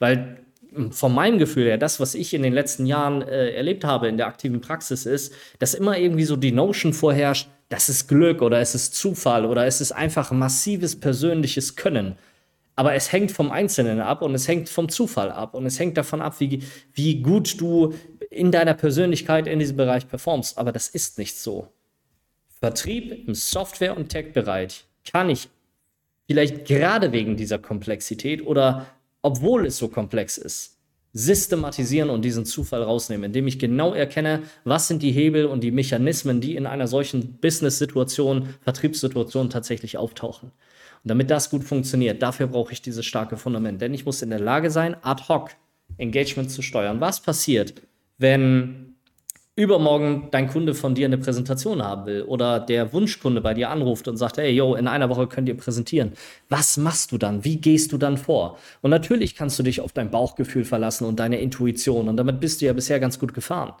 Weil 0.00 0.43
von 0.90 1.14
meinem 1.14 1.38
Gefühl 1.38 1.66
her, 1.66 1.78
das, 1.78 2.00
was 2.00 2.14
ich 2.14 2.34
in 2.34 2.42
den 2.42 2.52
letzten 2.52 2.86
Jahren 2.86 3.22
äh, 3.22 3.50
erlebt 3.50 3.84
habe 3.84 4.08
in 4.08 4.16
der 4.16 4.26
aktiven 4.26 4.60
Praxis, 4.60 5.06
ist, 5.06 5.32
dass 5.58 5.74
immer 5.74 5.98
irgendwie 5.98 6.24
so 6.24 6.36
die 6.36 6.52
Notion 6.52 6.92
vorherrscht, 6.92 7.48
das 7.68 7.88
ist 7.88 8.08
Glück 8.08 8.42
oder 8.42 8.60
es 8.60 8.74
ist 8.74 8.94
Zufall 8.94 9.46
oder 9.46 9.66
es 9.66 9.80
ist 9.80 9.92
einfach 9.92 10.30
massives 10.32 10.98
persönliches 10.98 11.76
Können. 11.76 12.16
Aber 12.76 12.94
es 12.94 13.12
hängt 13.12 13.30
vom 13.30 13.52
Einzelnen 13.52 14.00
ab 14.00 14.22
und 14.22 14.34
es 14.34 14.48
hängt 14.48 14.68
vom 14.68 14.88
Zufall 14.88 15.30
ab 15.30 15.54
und 15.54 15.64
es 15.64 15.78
hängt 15.78 15.96
davon 15.96 16.20
ab, 16.20 16.40
wie, 16.40 16.62
wie 16.92 17.22
gut 17.22 17.60
du 17.60 17.94
in 18.30 18.50
deiner 18.50 18.74
Persönlichkeit 18.74 19.46
in 19.46 19.60
diesem 19.60 19.76
Bereich 19.76 20.08
performst. 20.08 20.58
Aber 20.58 20.72
das 20.72 20.88
ist 20.88 21.18
nicht 21.18 21.36
so. 21.36 21.68
Vertrieb 22.60 23.28
im 23.28 23.34
Software- 23.34 23.96
und 23.96 24.08
Tech-Bereich 24.08 24.84
kann 25.10 25.30
ich 25.30 25.48
vielleicht 26.26 26.64
gerade 26.64 27.12
wegen 27.12 27.36
dieser 27.36 27.58
Komplexität 27.58 28.44
oder 28.44 28.86
obwohl 29.24 29.64
es 29.64 29.78
so 29.78 29.88
komplex 29.88 30.36
ist, 30.36 30.76
systematisieren 31.14 32.10
und 32.10 32.22
diesen 32.22 32.44
Zufall 32.44 32.82
rausnehmen, 32.82 33.24
indem 33.24 33.46
ich 33.46 33.58
genau 33.58 33.94
erkenne, 33.94 34.42
was 34.64 34.86
sind 34.86 35.02
die 35.02 35.12
Hebel 35.12 35.46
und 35.46 35.62
die 35.62 35.70
Mechanismen, 35.70 36.42
die 36.42 36.56
in 36.56 36.66
einer 36.66 36.88
solchen 36.88 37.38
Business-Situation, 37.38 38.50
Vertriebssituation 38.60 39.48
tatsächlich 39.48 39.96
auftauchen. 39.96 40.50
Und 40.50 41.08
damit 41.08 41.30
das 41.30 41.48
gut 41.48 41.64
funktioniert, 41.64 42.20
dafür 42.20 42.48
brauche 42.48 42.74
ich 42.74 42.82
dieses 42.82 43.06
starke 43.06 43.38
Fundament, 43.38 43.80
denn 43.80 43.94
ich 43.94 44.04
muss 44.04 44.20
in 44.20 44.28
der 44.28 44.40
Lage 44.40 44.70
sein, 44.70 44.94
ad 45.02 45.22
hoc 45.28 45.52
Engagement 45.96 46.50
zu 46.50 46.60
steuern. 46.60 47.00
Was 47.00 47.22
passiert, 47.22 47.80
wenn 48.18 48.93
übermorgen 49.56 50.28
dein 50.32 50.48
Kunde 50.48 50.74
von 50.74 50.94
dir 50.94 51.06
eine 51.06 51.18
Präsentation 51.18 51.82
haben 51.82 52.06
will 52.06 52.22
oder 52.22 52.58
der 52.58 52.92
Wunschkunde 52.92 53.40
bei 53.40 53.54
dir 53.54 53.70
anruft 53.70 54.08
und 54.08 54.16
sagt, 54.16 54.38
hey, 54.38 54.50
yo, 54.50 54.74
in 54.74 54.88
einer 54.88 55.08
Woche 55.08 55.28
könnt 55.28 55.48
ihr 55.48 55.56
präsentieren. 55.56 56.12
Was 56.48 56.76
machst 56.76 57.12
du 57.12 57.18
dann? 57.18 57.44
Wie 57.44 57.60
gehst 57.60 57.92
du 57.92 57.98
dann 57.98 58.16
vor? 58.16 58.58
Und 58.82 58.90
natürlich 58.90 59.36
kannst 59.36 59.58
du 59.58 59.62
dich 59.62 59.80
auf 59.80 59.92
dein 59.92 60.10
Bauchgefühl 60.10 60.64
verlassen 60.64 61.04
und 61.04 61.20
deine 61.20 61.40
Intuition 61.40 62.08
und 62.08 62.16
damit 62.16 62.40
bist 62.40 62.60
du 62.60 62.66
ja 62.66 62.72
bisher 62.72 62.98
ganz 62.98 63.18
gut 63.18 63.32
gefahren. 63.32 63.74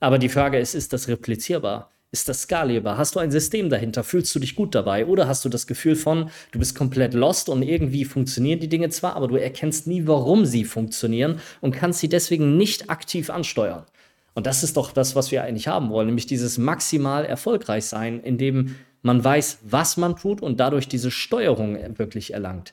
Aber 0.00 0.18
die 0.18 0.30
Frage 0.30 0.58
ist, 0.58 0.74
ist 0.74 0.92
das 0.92 1.08
replizierbar? 1.08 1.90
Ist 2.10 2.26
das 2.30 2.42
skalierbar? 2.42 2.96
Hast 2.96 3.14
du 3.14 3.20
ein 3.20 3.30
System 3.30 3.68
dahinter? 3.68 4.02
Fühlst 4.02 4.34
du 4.34 4.38
dich 4.38 4.56
gut 4.56 4.74
dabei? 4.74 5.04
Oder 5.04 5.28
hast 5.28 5.44
du 5.44 5.50
das 5.50 5.66
Gefühl 5.66 5.94
von, 5.94 6.30
du 6.52 6.58
bist 6.58 6.74
komplett 6.74 7.12
lost 7.12 7.50
und 7.50 7.60
irgendwie 7.60 8.06
funktionieren 8.06 8.60
die 8.60 8.68
Dinge 8.68 8.88
zwar, 8.88 9.14
aber 9.14 9.28
du 9.28 9.36
erkennst 9.36 9.86
nie, 9.86 10.06
warum 10.06 10.46
sie 10.46 10.64
funktionieren 10.64 11.38
und 11.60 11.72
kannst 11.72 12.00
sie 12.00 12.08
deswegen 12.08 12.56
nicht 12.56 12.88
aktiv 12.88 13.28
ansteuern? 13.28 13.84
Und 14.34 14.46
das 14.46 14.62
ist 14.62 14.76
doch 14.76 14.92
das, 14.92 15.16
was 15.16 15.30
wir 15.30 15.42
eigentlich 15.42 15.68
haben 15.68 15.90
wollen, 15.90 16.06
nämlich 16.06 16.26
dieses 16.26 16.58
maximal 16.58 17.24
erfolgreich 17.24 17.86
sein, 17.86 18.20
indem 18.20 18.76
man 19.02 19.22
weiß, 19.22 19.58
was 19.64 19.96
man 19.96 20.16
tut 20.16 20.42
und 20.42 20.60
dadurch 20.60 20.88
diese 20.88 21.10
Steuerung 21.10 21.76
wirklich 21.98 22.34
erlangt. 22.34 22.72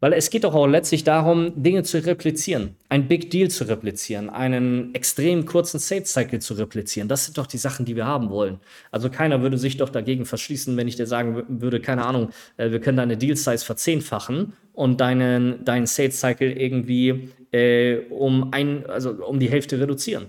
Weil 0.00 0.12
es 0.12 0.28
geht 0.28 0.44
doch 0.44 0.54
auch 0.54 0.66
letztlich 0.66 1.02
darum, 1.02 1.62
Dinge 1.62 1.82
zu 1.82 2.04
replizieren, 2.04 2.76
ein 2.90 3.08
Big 3.08 3.30
Deal 3.30 3.48
zu 3.48 3.64
replizieren, 3.64 4.28
einen 4.28 4.94
extrem 4.94 5.46
kurzen 5.46 5.78
Sales 5.78 6.12
Cycle 6.12 6.40
zu 6.40 6.52
replizieren. 6.52 7.08
Das 7.08 7.24
sind 7.24 7.38
doch 7.38 7.46
die 7.46 7.56
Sachen, 7.56 7.86
die 7.86 7.96
wir 7.96 8.04
haben 8.04 8.28
wollen. 8.28 8.58
Also 8.90 9.08
keiner 9.08 9.40
würde 9.40 9.56
sich 9.56 9.78
doch 9.78 9.88
dagegen 9.88 10.26
verschließen, 10.26 10.76
wenn 10.76 10.88
ich 10.88 10.96
dir 10.96 11.06
sagen 11.06 11.44
würde, 11.48 11.80
keine 11.80 12.04
Ahnung, 12.04 12.28
äh, 12.58 12.70
wir 12.70 12.80
können 12.80 12.98
deine 12.98 13.16
Deal 13.16 13.36
Size 13.36 13.64
verzehnfachen 13.64 14.52
und 14.74 15.00
deinen, 15.00 15.64
deinen 15.64 15.86
Sales 15.86 16.20
Cycle 16.20 16.52
irgendwie 16.52 17.30
äh, 17.52 18.00
um 18.10 18.52
ein, 18.52 18.84
also 18.84 19.12
um 19.24 19.40
die 19.40 19.48
Hälfte 19.48 19.80
reduzieren 19.80 20.26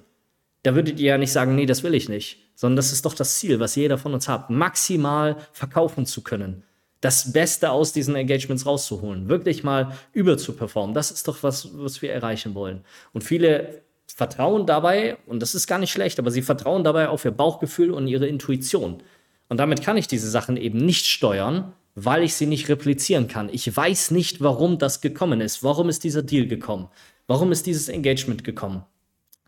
da 0.66 0.74
würdet 0.74 1.00
ihr 1.00 1.10
ja 1.10 1.18
nicht 1.20 1.32
sagen, 1.32 1.54
nee, 1.56 1.68
das 1.68 1.84
will 1.84 1.94
ich 1.94 2.10
nicht, 2.10 2.40
sondern 2.56 2.78
das 2.78 2.92
ist 2.92 3.06
doch 3.06 3.14
das 3.14 3.38
Ziel, 3.38 3.60
was 3.60 3.76
jeder 3.76 4.00
von 4.00 4.16
uns 4.16 4.28
hat, 4.28 4.50
maximal 4.50 5.38
verkaufen 5.52 6.08
zu 6.08 6.24
können, 6.24 6.64
das 7.02 7.34
Beste 7.34 7.70
aus 7.70 7.94
diesen 7.94 8.16
Engagements 8.16 8.66
rauszuholen, 8.66 9.30
wirklich 9.30 9.64
mal 9.64 9.96
überzuperformen. 10.14 10.96
Das 10.96 11.12
ist 11.12 11.28
doch 11.28 11.44
was, 11.44 11.70
was 11.78 12.02
wir 12.02 12.12
erreichen 12.12 12.56
wollen. 12.56 12.82
Und 13.14 13.24
viele 13.24 13.84
vertrauen 14.08 14.66
dabei, 14.66 15.18
und 15.28 15.40
das 15.40 15.54
ist 15.54 15.68
gar 15.68 15.78
nicht 15.78 15.92
schlecht, 15.92 16.18
aber 16.18 16.32
sie 16.32 16.42
vertrauen 16.42 16.84
dabei 16.84 17.10
auf 17.10 17.26
ihr 17.26 17.32
Bauchgefühl 17.32 17.92
und 17.92 18.08
ihre 18.08 18.26
Intuition. 18.26 19.04
Und 19.50 19.58
damit 19.58 19.84
kann 19.84 19.98
ich 19.98 20.08
diese 20.08 20.32
Sachen 20.32 20.58
eben 20.58 20.80
nicht 20.80 21.06
steuern, 21.06 21.74
weil 21.94 22.24
ich 22.24 22.34
sie 22.34 22.48
nicht 22.48 22.70
replizieren 22.70 23.28
kann. 23.28 23.50
Ich 23.52 23.76
weiß 23.76 24.10
nicht, 24.10 24.42
warum 24.42 24.80
das 24.80 25.02
gekommen 25.02 25.42
ist. 25.42 25.64
Warum 25.64 25.90
ist 25.90 26.04
dieser 26.04 26.24
Deal 26.24 26.48
gekommen? 26.48 26.90
Warum 27.28 27.52
ist 27.52 27.68
dieses 27.68 27.88
Engagement 27.88 28.44
gekommen? 28.44 28.84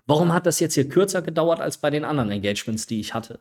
Warum 0.08 0.34
hat 0.34 0.46
das 0.46 0.60
jetzt 0.60 0.74
hier 0.74 0.88
kürzer 0.88 1.22
gedauert 1.22 1.60
als 1.60 1.78
bei 1.78 1.90
den 1.90 2.06
anderen 2.06 2.32
Engagements, 2.32 2.88
die 2.88 3.00
ich 3.00 3.14
hatte? 3.14 3.40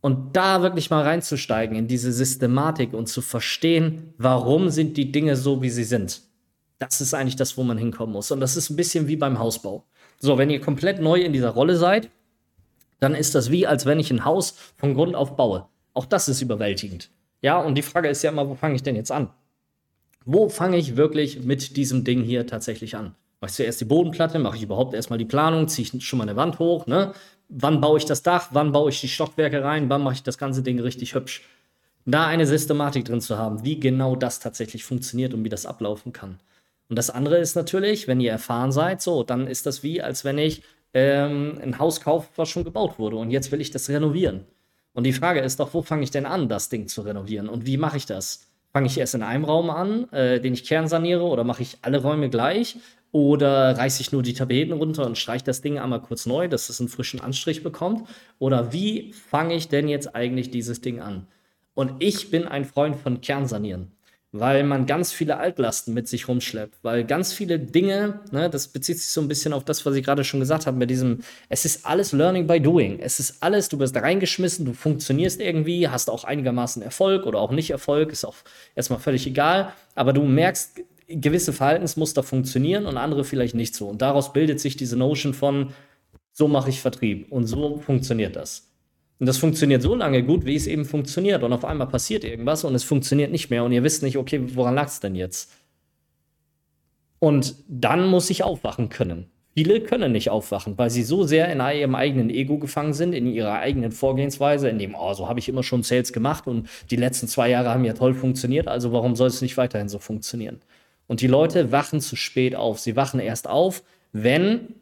Und 0.00 0.36
da 0.36 0.62
wirklich 0.62 0.90
mal 0.90 1.02
reinzusteigen 1.02 1.76
in 1.76 1.88
diese 1.88 2.12
Systematik 2.12 2.92
und 2.92 3.08
zu 3.08 3.20
verstehen, 3.20 4.14
warum 4.18 4.70
sind 4.70 4.96
die 4.96 5.10
Dinge 5.10 5.34
so, 5.34 5.60
wie 5.62 5.70
sie 5.70 5.84
sind. 5.84 6.22
Das 6.78 7.00
ist 7.00 7.14
eigentlich 7.14 7.36
das, 7.36 7.56
wo 7.56 7.64
man 7.64 7.78
hinkommen 7.78 8.12
muss. 8.12 8.30
Und 8.30 8.38
das 8.38 8.56
ist 8.56 8.70
ein 8.70 8.76
bisschen 8.76 9.08
wie 9.08 9.16
beim 9.16 9.40
Hausbau. 9.40 9.84
So, 10.20 10.38
wenn 10.38 10.50
ihr 10.50 10.60
komplett 10.60 11.00
neu 11.00 11.20
in 11.20 11.32
dieser 11.32 11.50
Rolle 11.50 11.76
seid, 11.76 12.10
dann 13.00 13.14
ist 13.14 13.34
das 13.34 13.50
wie, 13.50 13.66
als 13.66 13.86
wenn 13.86 13.98
ich 13.98 14.10
ein 14.10 14.24
Haus 14.24 14.54
von 14.76 14.94
Grund 14.94 15.16
auf 15.16 15.36
baue. 15.36 15.66
Auch 15.94 16.04
das 16.04 16.28
ist 16.28 16.42
überwältigend. 16.42 17.10
Ja, 17.40 17.58
und 17.58 17.74
die 17.76 17.82
Frage 17.82 18.08
ist 18.08 18.22
ja 18.22 18.30
immer, 18.30 18.48
wo 18.48 18.54
fange 18.54 18.74
ich 18.76 18.82
denn 18.82 18.96
jetzt 18.96 19.10
an? 19.10 19.30
Wo 20.24 20.48
fange 20.48 20.76
ich 20.76 20.96
wirklich 20.96 21.44
mit 21.44 21.76
diesem 21.76 22.04
Ding 22.04 22.22
hier 22.22 22.46
tatsächlich 22.46 22.96
an? 22.96 23.14
Mache 23.40 23.50
ich 23.50 23.56
zuerst 23.56 23.80
die 23.80 23.84
Bodenplatte, 23.84 24.38
mache 24.38 24.56
ich 24.56 24.62
überhaupt 24.62 24.94
erstmal 24.94 25.18
die 25.18 25.24
Planung, 25.24 25.68
ziehe 25.68 25.88
ich 25.92 26.04
schon 26.04 26.18
mal 26.18 26.24
eine 26.24 26.36
Wand 26.36 26.58
hoch, 26.58 26.86
ne? 26.86 27.12
Wann 27.48 27.80
baue 27.80 27.98
ich 27.98 28.04
das 28.04 28.22
Dach, 28.22 28.48
wann 28.52 28.72
baue 28.72 28.90
ich 28.90 29.00
die 29.00 29.08
Stockwerke 29.08 29.62
rein, 29.62 29.88
wann 29.88 30.02
mache 30.02 30.14
ich 30.14 30.22
das 30.22 30.36
ganze 30.36 30.62
Ding 30.62 30.80
richtig 30.80 31.14
hübsch? 31.14 31.42
Da 32.04 32.26
eine 32.26 32.46
Systematik 32.46 33.04
drin 33.04 33.20
zu 33.20 33.38
haben, 33.38 33.64
wie 33.64 33.78
genau 33.78 34.16
das 34.16 34.40
tatsächlich 34.40 34.84
funktioniert 34.84 35.34
und 35.34 35.44
wie 35.44 35.48
das 35.48 35.66
ablaufen 35.66 36.12
kann. 36.12 36.40
Und 36.88 36.96
das 36.96 37.10
andere 37.10 37.38
ist 37.38 37.54
natürlich, 37.54 38.08
wenn 38.08 38.20
ihr 38.20 38.32
erfahren 38.32 38.72
seid, 38.72 39.02
so, 39.02 39.22
dann 39.22 39.46
ist 39.46 39.66
das 39.66 39.82
wie, 39.82 40.02
als 40.02 40.24
wenn 40.24 40.38
ich 40.38 40.62
ähm, 40.94 41.58
ein 41.62 41.78
Haus 41.78 42.00
kaufe, 42.00 42.28
was 42.36 42.48
schon 42.48 42.64
gebaut 42.64 42.98
wurde 42.98 43.16
und 43.16 43.30
jetzt 43.30 43.52
will 43.52 43.60
ich 43.60 43.70
das 43.70 43.88
renovieren. 43.88 44.44
Und 44.94 45.04
die 45.04 45.12
Frage 45.12 45.40
ist 45.40 45.60
doch, 45.60 45.74
wo 45.74 45.82
fange 45.82 46.02
ich 46.02 46.10
denn 46.10 46.26
an, 46.26 46.48
das 46.48 46.70
Ding 46.70 46.88
zu 46.88 47.02
renovieren 47.02 47.48
und 47.48 47.66
wie 47.66 47.76
mache 47.76 47.98
ich 47.98 48.06
das? 48.06 48.46
Fange 48.72 48.86
ich 48.86 48.98
erst 48.98 49.14
in 49.14 49.22
einem 49.22 49.44
Raum 49.44 49.70
an, 49.70 50.10
äh, 50.12 50.40
den 50.40 50.54
ich 50.54 50.64
kernsaniere, 50.64 51.22
oder 51.22 51.44
mache 51.44 51.62
ich 51.62 51.78
alle 51.82 52.02
Räume 52.02 52.28
gleich? 52.30 52.76
Oder 53.10 53.76
reiße 53.78 54.02
ich 54.02 54.12
nur 54.12 54.22
die 54.22 54.34
Tapeten 54.34 54.72
runter 54.72 55.06
und 55.06 55.16
streiche 55.16 55.44
das 55.44 55.62
Ding 55.62 55.78
einmal 55.78 56.02
kurz 56.02 56.26
neu, 56.26 56.48
dass 56.48 56.68
es 56.68 56.80
einen 56.80 56.88
frischen 56.88 57.20
Anstrich 57.20 57.62
bekommt? 57.62 58.08
Oder 58.38 58.72
wie 58.72 59.12
fange 59.12 59.54
ich 59.54 59.68
denn 59.68 59.88
jetzt 59.88 60.14
eigentlich 60.14 60.50
dieses 60.50 60.80
Ding 60.80 61.00
an? 61.00 61.26
Und 61.74 61.92
ich 62.00 62.30
bin 62.30 62.46
ein 62.46 62.64
Freund 62.64 62.96
von 62.96 63.20
Kernsanieren 63.20 63.92
weil 64.32 64.62
man 64.62 64.84
ganz 64.84 65.12
viele 65.12 65.38
Altlasten 65.38 65.94
mit 65.94 66.06
sich 66.06 66.28
rumschleppt, 66.28 66.78
weil 66.82 67.04
ganz 67.04 67.32
viele 67.32 67.58
Dinge, 67.58 68.20
ne, 68.30 68.50
das 68.50 68.68
bezieht 68.68 68.98
sich 68.98 69.08
so 69.08 69.22
ein 69.22 69.28
bisschen 69.28 69.54
auf 69.54 69.64
das, 69.64 69.86
was 69.86 69.94
ich 69.94 70.04
gerade 70.04 70.22
schon 70.22 70.40
gesagt 70.40 70.66
habe, 70.66 70.76
mit 70.76 70.90
diesem, 70.90 71.20
es 71.48 71.64
ist 71.64 71.86
alles 71.86 72.12
Learning 72.12 72.46
by 72.46 72.60
Doing. 72.60 72.98
Es 73.00 73.20
ist 73.20 73.42
alles, 73.42 73.70
du 73.70 73.78
wirst 73.78 73.96
reingeschmissen, 73.96 74.66
du 74.66 74.74
funktionierst 74.74 75.40
irgendwie, 75.40 75.88
hast 75.88 76.10
auch 76.10 76.24
einigermaßen 76.24 76.82
Erfolg 76.82 77.24
oder 77.24 77.38
auch 77.38 77.52
nicht 77.52 77.70
Erfolg, 77.70 78.12
ist 78.12 78.26
auch 78.26 78.36
erstmal 78.74 78.98
völlig 79.00 79.26
egal, 79.26 79.72
aber 79.94 80.12
du 80.12 80.22
merkst, 80.22 80.82
gewisse 81.08 81.52
Verhaltensmuster 81.52 82.22
funktionieren 82.22 82.86
und 82.86 82.96
andere 82.96 83.24
vielleicht 83.24 83.54
nicht 83.54 83.74
so. 83.74 83.88
Und 83.88 84.02
daraus 84.02 84.32
bildet 84.32 84.60
sich 84.60 84.76
diese 84.76 84.96
Notion 84.96 85.34
von, 85.34 85.72
so 86.32 86.48
mache 86.48 86.70
ich 86.70 86.80
Vertrieb 86.80 87.32
und 87.32 87.46
so 87.46 87.78
funktioniert 87.78 88.36
das. 88.36 88.68
Und 89.18 89.26
das 89.26 89.38
funktioniert 89.38 89.82
so 89.82 89.94
lange 89.94 90.22
gut, 90.22 90.44
wie 90.44 90.54
es 90.54 90.66
eben 90.66 90.84
funktioniert. 90.84 91.42
Und 91.42 91.52
auf 91.52 91.64
einmal 91.64 91.88
passiert 91.88 92.22
irgendwas 92.24 92.62
und 92.64 92.74
es 92.74 92.84
funktioniert 92.84 93.32
nicht 93.32 93.50
mehr. 93.50 93.64
Und 93.64 93.72
ihr 93.72 93.82
wisst 93.82 94.02
nicht, 94.02 94.16
okay, 94.16 94.40
woran 94.54 94.76
lag 94.76 94.86
es 94.86 95.00
denn 95.00 95.16
jetzt? 95.16 95.50
Und 97.18 97.56
dann 97.66 98.06
muss 98.06 98.30
ich 98.30 98.44
aufwachen 98.44 98.90
können. 98.90 99.26
Viele 99.54 99.80
können 99.80 100.12
nicht 100.12 100.30
aufwachen, 100.30 100.78
weil 100.78 100.88
sie 100.88 101.02
so 101.02 101.24
sehr 101.24 101.50
in 101.50 101.58
ihrem 101.58 101.96
eigenen 101.96 102.30
Ego 102.30 102.58
gefangen 102.58 102.92
sind, 102.92 103.12
in 103.12 103.26
ihrer 103.26 103.54
eigenen 103.54 103.90
Vorgehensweise, 103.90 104.68
in 104.68 104.78
dem, 104.78 104.94
oh, 104.94 105.14
so 105.14 105.28
habe 105.28 105.40
ich 105.40 105.48
immer 105.48 105.64
schon 105.64 105.82
Sales 105.82 106.12
gemacht 106.12 106.46
und 106.46 106.68
die 106.92 106.96
letzten 106.96 107.26
zwei 107.26 107.50
Jahre 107.50 107.70
haben 107.70 107.84
ja 107.84 107.94
toll 107.94 108.14
funktioniert, 108.14 108.68
also 108.68 108.92
warum 108.92 109.16
soll 109.16 109.26
es 109.26 109.42
nicht 109.42 109.56
weiterhin 109.56 109.88
so 109.88 109.98
funktionieren? 109.98 110.60
Und 111.08 111.20
die 111.20 111.26
Leute 111.26 111.72
wachen 111.72 112.00
zu 112.00 112.14
spät 112.14 112.54
auf. 112.54 112.78
Sie 112.78 112.94
wachen 112.94 113.18
erst 113.18 113.48
auf, 113.48 113.82
wenn 114.12 114.74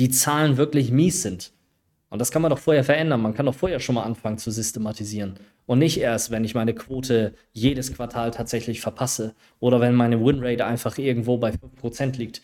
die 0.00 0.08
Zahlen 0.08 0.56
wirklich 0.56 0.90
mies 0.90 1.22
sind. 1.22 1.52
Und 2.08 2.18
das 2.18 2.32
kann 2.32 2.42
man 2.42 2.50
doch 2.50 2.58
vorher 2.58 2.82
verändern. 2.82 3.20
Man 3.20 3.34
kann 3.34 3.46
doch 3.46 3.54
vorher 3.54 3.78
schon 3.78 3.94
mal 3.94 4.02
anfangen 4.02 4.38
zu 4.38 4.50
systematisieren. 4.50 5.34
Und 5.66 5.78
nicht 5.78 6.00
erst, 6.00 6.32
wenn 6.32 6.42
ich 6.42 6.56
meine 6.56 6.74
Quote 6.74 7.34
jedes 7.52 7.94
Quartal 7.94 8.32
tatsächlich 8.32 8.80
verpasse 8.80 9.34
oder 9.60 9.80
wenn 9.80 9.94
meine 9.94 10.20
Winrate 10.24 10.66
einfach 10.66 10.98
irgendwo 10.98 11.36
bei 11.36 11.52
5% 11.52 12.16
liegt. 12.16 12.42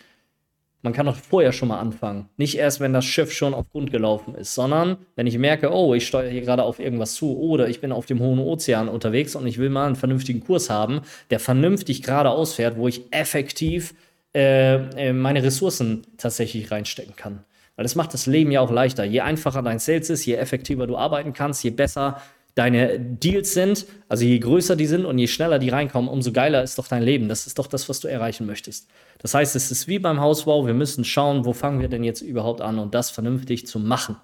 Man 0.86 0.92
kann 0.92 1.06
doch 1.06 1.16
vorher 1.16 1.50
schon 1.50 1.66
mal 1.66 1.80
anfangen. 1.80 2.28
Nicht 2.36 2.56
erst, 2.56 2.78
wenn 2.78 2.92
das 2.92 3.04
Schiff 3.04 3.32
schon 3.32 3.54
auf 3.54 3.68
Grund 3.72 3.90
gelaufen 3.90 4.36
ist, 4.36 4.54
sondern 4.54 4.98
wenn 5.16 5.26
ich 5.26 5.36
merke, 5.36 5.72
oh, 5.72 5.94
ich 5.94 6.06
steuere 6.06 6.30
hier 6.30 6.42
gerade 6.42 6.62
auf 6.62 6.78
irgendwas 6.78 7.16
zu 7.16 7.36
oder 7.36 7.68
ich 7.68 7.80
bin 7.80 7.90
auf 7.90 8.06
dem 8.06 8.20
hohen 8.20 8.38
Ozean 8.38 8.88
unterwegs 8.88 9.34
und 9.34 9.48
ich 9.48 9.58
will 9.58 9.68
mal 9.68 9.88
einen 9.88 9.96
vernünftigen 9.96 10.38
Kurs 10.38 10.70
haben, 10.70 11.00
der 11.30 11.40
vernünftig 11.40 12.04
geradeaus 12.04 12.54
fährt, 12.54 12.76
wo 12.76 12.86
ich 12.86 13.12
effektiv 13.12 13.94
äh, 14.32 14.76
äh 15.08 15.12
meine 15.12 15.42
Ressourcen 15.42 16.06
tatsächlich 16.18 16.70
reinstecken 16.70 17.16
kann. 17.16 17.44
Weil 17.74 17.82
das 17.82 17.96
macht 17.96 18.14
das 18.14 18.26
Leben 18.26 18.52
ja 18.52 18.60
auch 18.60 18.70
leichter. 18.70 19.02
Je 19.02 19.22
einfacher 19.22 19.62
dein 19.62 19.80
Sales 19.80 20.08
ist, 20.08 20.24
je 20.24 20.34
effektiver 20.34 20.86
du 20.86 20.96
arbeiten 20.96 21.32
kannst, 21.32 21.64
je 21.64 21.70
besser 21.70 22.22
deine 22.56 22.98
Deals 22.98 23.52
sind, 23.52 23.86
also 24.08 24.24
je 24.24 24.38
größer 24.38 24.76
die 24.76 24.86
sind 24.86 25.04
und 25.04 25.18
je 25.18 25.28
schneller 25.28 25.58
die 25.58 25.68
reinkommen, 25.68 26.10
umso 26.10 26.32
geiler 26.32 26.62
ist 26.62 26.78
doch 26.78 26.88
dein 26.88 27.02
Leben. 27.02 27.28
Das 27.28 27.46
ist 27.46 27.58
doch 27.58 27.66
das, 27.66 27.88
was 27.88 28.00
du 28.00 28.08
erreichen 28.08 28.46
möchtest. 28.46 28.88
Das 29.18 29.34
heißt, 29.34 29.54
es 29.54 29.70
ist 29.70 29.86
wie 29.86 29.98
beim 29.98 30.20
Hausbau, 30.20 30.66
wir 30.66 30.74
müssen 30.74 31.04
schauen, 31.04 31.44
wo 31.44 31.52
fangen 31.52 31.80
wir 31.80 31.88
denn 31.88 32.02
jetzt 32.02 32.22
überhaupt 32.22 32.62
an 32.62 32.78
und 32.78 32.94
das 32.94 33.10
vernünftig 33.10 33.66
zu 33.66 33.78
machen. 33.78 34.16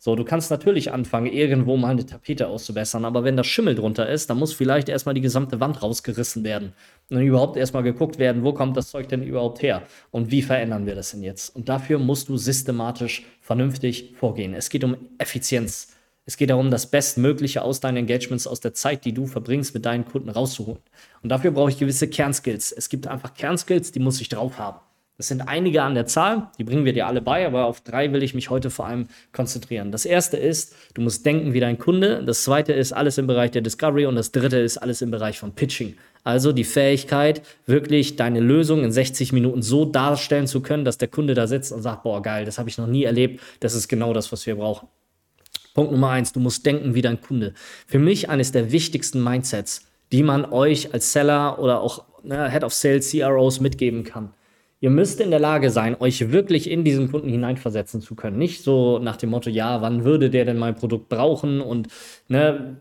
So, 0.00 0.14
du 0.14 0.24
kannst 0.24 0.50
natürlich 0.50 0.92
anfangen, 0.92 1.26
irgendwo 1.26 1.76
mal 1.76 1.88
eine 1.88 2.06
Tapete 2.06 2.46
auszubessern, 2.46 3.04
aber 3.04 3.24
wenn 3.24 3.36
da 3.36 3.42
Schimmel 3.42 3.74
drunter 3.74 4.08
ist, 4.08 4.30
dann 4.30 4.38
muss 4.38 4.52
vielleicht 4.52 4.88
erstmal 4.88 5.14
die 5.14 5.20
gesamte 5.20 5.58
Wand 5.58 5.82
rausgerissen 5.82 6.44
werden. 6.44 6.74
Und 7.08 7.16
dann 7.16 7.24
überhaupt 7.24 7.56
erstmal 7.56 7.82
geguckt 7.82 8.18
werden, 8.18 8.44
wo 8.44 8.52
kommt 8.52 8.76
das 8.76 8.90
Zeug 8.90 9.08
denn 9.08 9.24
überhaupt 9.24 9.60
her 9.60 9.82
und 10.12 10.30
wie 10.30 10.42
verändern 10.42 10.86
wir 10.86 10.94
das 10.94 11.10
denn 11.12 11.24
jetzt? 11.24 11.56
Und 11.56 11.68
dafür 11.68 11.98
musst 11.98 12.28
du 12.28 12.36
systematisch 12.36 13.24
vernünftig 13.40 14.14
vorgehen. 14.14 14.54
Es 14.54 14.70
geht 14.70 14.84
um 14.84 14.96
Effizienz. 15.18 15.97
Es 16.28 16.36
geht 16.36 16.50
darum, 16.50 16.70
das 16.70 16.90
Bestmögliche 16.90 17.62
aus 17.62 17.80
deinen 17.80 17.96
Engagements, 17.96 18.46
aus 18.46 18.60
der 18.60 18.74
Zeit, 18.74 19.06
die 19.06 19.14
du 19.14 19.26
verbringst, 19.26 19.72
mit 19.72 19.86
deinen 19.86 20.04
Kunden 20.04 20.28
rauszuholen. 20.28 20.82
Und 21.22 21.30
dafür 21.30 21.52
brauche 21.52 21.70
ich 21.70 21.78
gewisse 21.78 22.06
Kernskills. 22.06 22.70
Es 22.70 22.90
gibt 22.90 23.06
einfach 23.06 23.32
Kernskills, 23.32 23.92
die 23.92 23.98
muss 23.98 24.20
ich 24.20 24.28
drauf 24.28 24.58
haben. 24.58 24.78
Das 25.16 25.28
sind 25.28 25.40
einige 25.48 25.82
an 25.82 25.94
der 25.94 26.04
Zahl, 26.04 26.50
die 26.58 26.64
bringen 26.64 26.84
wir 26.84 26.92
dir 26.92 27.06
alle 27.06 27.22
bei, 27.22 27.46
aber 27.46 27.64
auf 27.64 27.80
drei 27.80 28.12
will 28.12 28.22
ich 28.22 28.34
mich 28.34 28.50
heute 28.50 28.68
vor 28.68 28.84
allem 28.84 29.08
konzentrieren. 29.32 29.90
Das 29.90 30.04
erste 30.04 30.36
ist, 30.36 30.74
du 30.92 31.00
musst 31.00 31.24
denken 31.24 31.54
wie 31.54 31.60
dein 31.60 31.78
Kunde. 31.78 32.22
Das 32.22 32.44
zweite 32.44 32.74
ist 32.74 32.92
alles 32.92 33.16
im 33.16 33.26
Bereich 33.26 33.52
der 33.52 33.62
Discovery 33.62 34.04
und 34.04 34.14
das 34.14 34.30
dritte 34.30 34.58
ist 34.58 34.76
alles 34.76 35.00
im 35.00 35.10
Bereich 35.10 35.38
von 35.38 35.54
Pitching. 35.54 35.96
Also 36.24 36.52
die 36.52 36.64
Fähigkeit, 36.64 37.40
wirklich 37.64 38.16
deine 38.16 38.40
Lösung 38.40 38.84
in 38.84 38.92
60 38.92 39.32
Minuten 39.32 39.62
so 39.62 39.86
darstellen 39.86 40.46
zu 40.46 40.60
können, 40.60 40.84
dass 40.84 40.98
der 40.98 41.08
Kunde 41.08 41.32
da 41.32 41.46
sitzt 41.46 41.72
und 41.72 41.80
sagt, 41.80 42.02
boah, 42.02 42.20
geil, 42.20 42.44
das 42.44 42.58
habe 42.58 42.68
ich 42.68 42.76
noch 42.76 42.86
nie 42.86 43.04
erlebt. 43.04 43.40
Das 43.60 43.74
ist 43.74 43.88
genau 43.88 44.12
das, 44.12 44.30
was 44.30 44.44
wir 44.44 44.56
brauchen. 44.56 44.88
Punkt 45.78 45.92
Nummer 45.92 46.10
eins, 46.10 46.32
du 46.32 46.40
musst 46.40 46.66
denken 46.66 46.96
wie 46.96 47.02
dein 47.02 47.20
Kunde. 47.20 47.54
Für 47.86 48.00
mich 48.00 48.28
eines 48.28 48.50
der 48.50 48.72
wichtigsten 48.72 49.22
Mindsets, 49.22 49.86
die 50.10 50.24
man 50.24 50.44
euch 50.44 50.92
als 50.92 51.12
Seller 51.12 51.60
oder 51.60 51.80
auch 51.82 52.02
ne, 52.24 52.50
Head 52.50 52.64
of 52.64 52.74
Sales, 52.74 53.12
CROs 53.12 53.60
mitgeben 53.60 54.02
kann. 54.02 54.32
Ihr 54.80 54.90
müsst 54.90 55.20
in 55.20 55.30
der 55.30 55.38
Lage 55.38 55.70
sein, 55.70 55.94
euch 56.00 56.32
wirklich 56.32 56.68
in 56.68 56.82
diesen 56.82 57.12
Kunden 57.12 57.28
hineinversetzen 57.28 58.00
zu 58.00 58.16
können. 58.16 58.38
Nicht 58.38 58.64
so 58.64 58.98
nach 58.98 59.18
dem 59.18 59.30
Motto, 59.30 59.50
ja, 59.50 59.80
wann 59.80 60.02
würde 60.02 60.30
der 60.30 60.44
denn 60.44 60.58
mein 60.58 60.74
Produkt 60.74 61.08
brauchen 61.08 61.60
und 61.60 61.86
ne, 62.26 62.78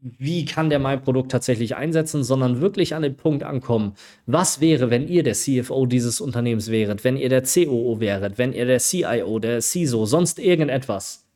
wie 0.00 0.44
kann 0.44 0.70
der 0.70 0.78
mein 0.78 1.02
Produkt 1.02 1.32
tatsächlich 1.32 1.74
einsetzen, 1.74 2.22
sondern 2.22 2.60
wirklich 2.60 2.94
an 2.94 3.02
den 3.02 3.16
Punkt 3.16 3.42
ankommen. 3.42 3.94
Was 4.26 4.60
wäre, 4.60 4.90
wenn 4.90 5.08
ihr 5.08 5.24
der 5.24 5.34
CFO 5.34 5.86
dieses 5.86 6.20
Unternehmens 6.20 6.70
wäret, 6.70 7.02
wenn 7.02 7.16
ihr 7.16 7.30
der 7.30 7.42
COO 7.42 7.98
wäret, 7.98 8.38
wenn 8.38 8.52
ihr 8.52 8.66
der 8.66 8.78
CIO, 8.78 9.40
der 9.40 9.60
CISO, 9.60 10.06
sonst 10.06 10.38
irgendetwas, 10.38 11.27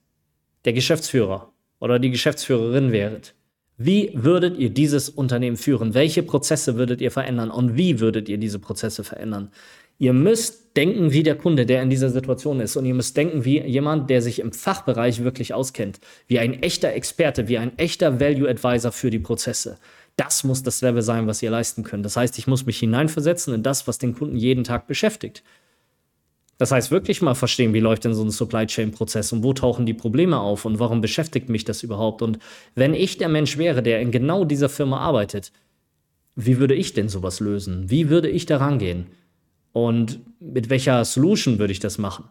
der 0.64 0.72
Geschäftsführer 0.72 1.52
oder 1.80 1.98
die 1.98 2.10
Geschäftsführerin 2.10 2.92
wäret? 2.92 3.34
Wie 3.78 4.10
würdet 4.14 4.58
ihr 4.58 4.70
dieses 4.70 5.08
Unternehmen 5.08 5.56
führen? 5.56 5.94
Welche 5.94 6.22
Prozesse 6.22 6.76
würdet 6.76 7.00
ihr 7.00 7.10
verändern 7.10 7.50
und 7.50 7.76
wie 7.76 8.00
würdet 8.00 8.28
ihr 8.28 8.38
diese 8.38 8.58
Prozesse 8.58 9.02
verändern? 9.02 9.50
Ihr 9.98 10.12
müsst 10.12 10.76
denken 10.76 11.12
wie 11.12 11.22
der 11.22 11.36
Kunde, 11.36 11.66
der 11.66 11.82
in 11.82 11.90
dieser 11.90 12.10
Situation 12.10 12.60
ist. 12.60 12.76
Und 12.76 12.86
ihr 12.86 12.94
müsst 12.94 13.16
denken 13.16 13.44
wie 13.44 13.60
jemand, 13.60 14.10
der 14.10 14.22
sich 14.22 14.40
im 14.40 14.52
Fachbereich 14.52 15.22
wirklich 15.22 15.54
auskennt. 15.54 16.00
Wie 16.26 16.38
ein 16.38 16.62
echter 16.62 16.92
Experte, 16.92 17.46
wie 17.48 17.58
ein 17.58 17.78
echter 17.78 18.18
Value 18.18 18.48
Advisor 18.48 18.90
für 18.90 19.10
die 19.10 19.18
Prozesse. 19.18 19.78
Das 20.16 20.44
muss 20.44 20.62
das 20.62 20.80
Level 20.82 21.02
sein, 21.02 21.26
was 21.26 21.42
ihr 21.42 21.50
leisten 21.50 21.84
könnt. 21.84 22.04
Das 22.04 22.16
heißt, 22.16 22.38
ich 22.38 22.46
muss 22.46 22.66
mich 22.66 22.78
hineinversetzen 22.78 23.54
in 23.54 23.62
das, 23.62 23.86
was 23.86 23.98
den 23.98 24.14
Kunden 24.14 24.36
jeden 24.36 24.64
Tag 24.64 24.86
beschäftigt. 24.86 25.42
Das 26.62 26.70
heißt, 26.70 26.92
wirklich 26.92 27.22
mal 27.22 27.34
verstehen, 27.34 27.74
wie 27.74 27.80
läuft 27.80 28.04
denn 28.04 28.14
so 28.14 28.22
ein 28.22 28.30
Supply 28.30 28.68
Chain 28.68 28.92
Prozess 28.92 29.32
und 29.32 29.42
wo 29.42 29.52
tauchen 29.52 29.84
die 29.84 29.94
Probleme 29.94 30.38
auf 30.38 30.64
und 30.64 30.78
warum 30.78 31.00
beschäftigt 31.00 31.48
mich 31.48 31.64
das 31.64 31.82
überhaupt? 31.82 32.22
Und 32.22 32.38
wenn 32.76 32.94
ich 32.94 33.18
der 33.18 33.28
Mensch 33.28 33.58
wäre, 33.58 33.82
der 33.82 34.00
in 34.00 34.12
genau 34.12 34.44
dieser 34.44 34.68
Firma 34.68 34.98
arbeitet, 34.98 35.50
wie 36.36 36.60
würde 36.60 36.76
ich 36.76 36.92
denn 36.92 37.08
sowas 37.08 37.40
lösen? 37.40 37.90
Wie 37.90 38.10
würde 38.10 38.30
ich 38.30 38.46
da 38.46 38.58
rangehen? 38.58 39.06
Und 39.72 40.20
mit 40.38 40.70
welcher 40.70 41.04
Solution 41.04 41.58
würde 41.58 41.72
ich 41.72 41.80
das 41.80 41.98
machen? 41.98 42.26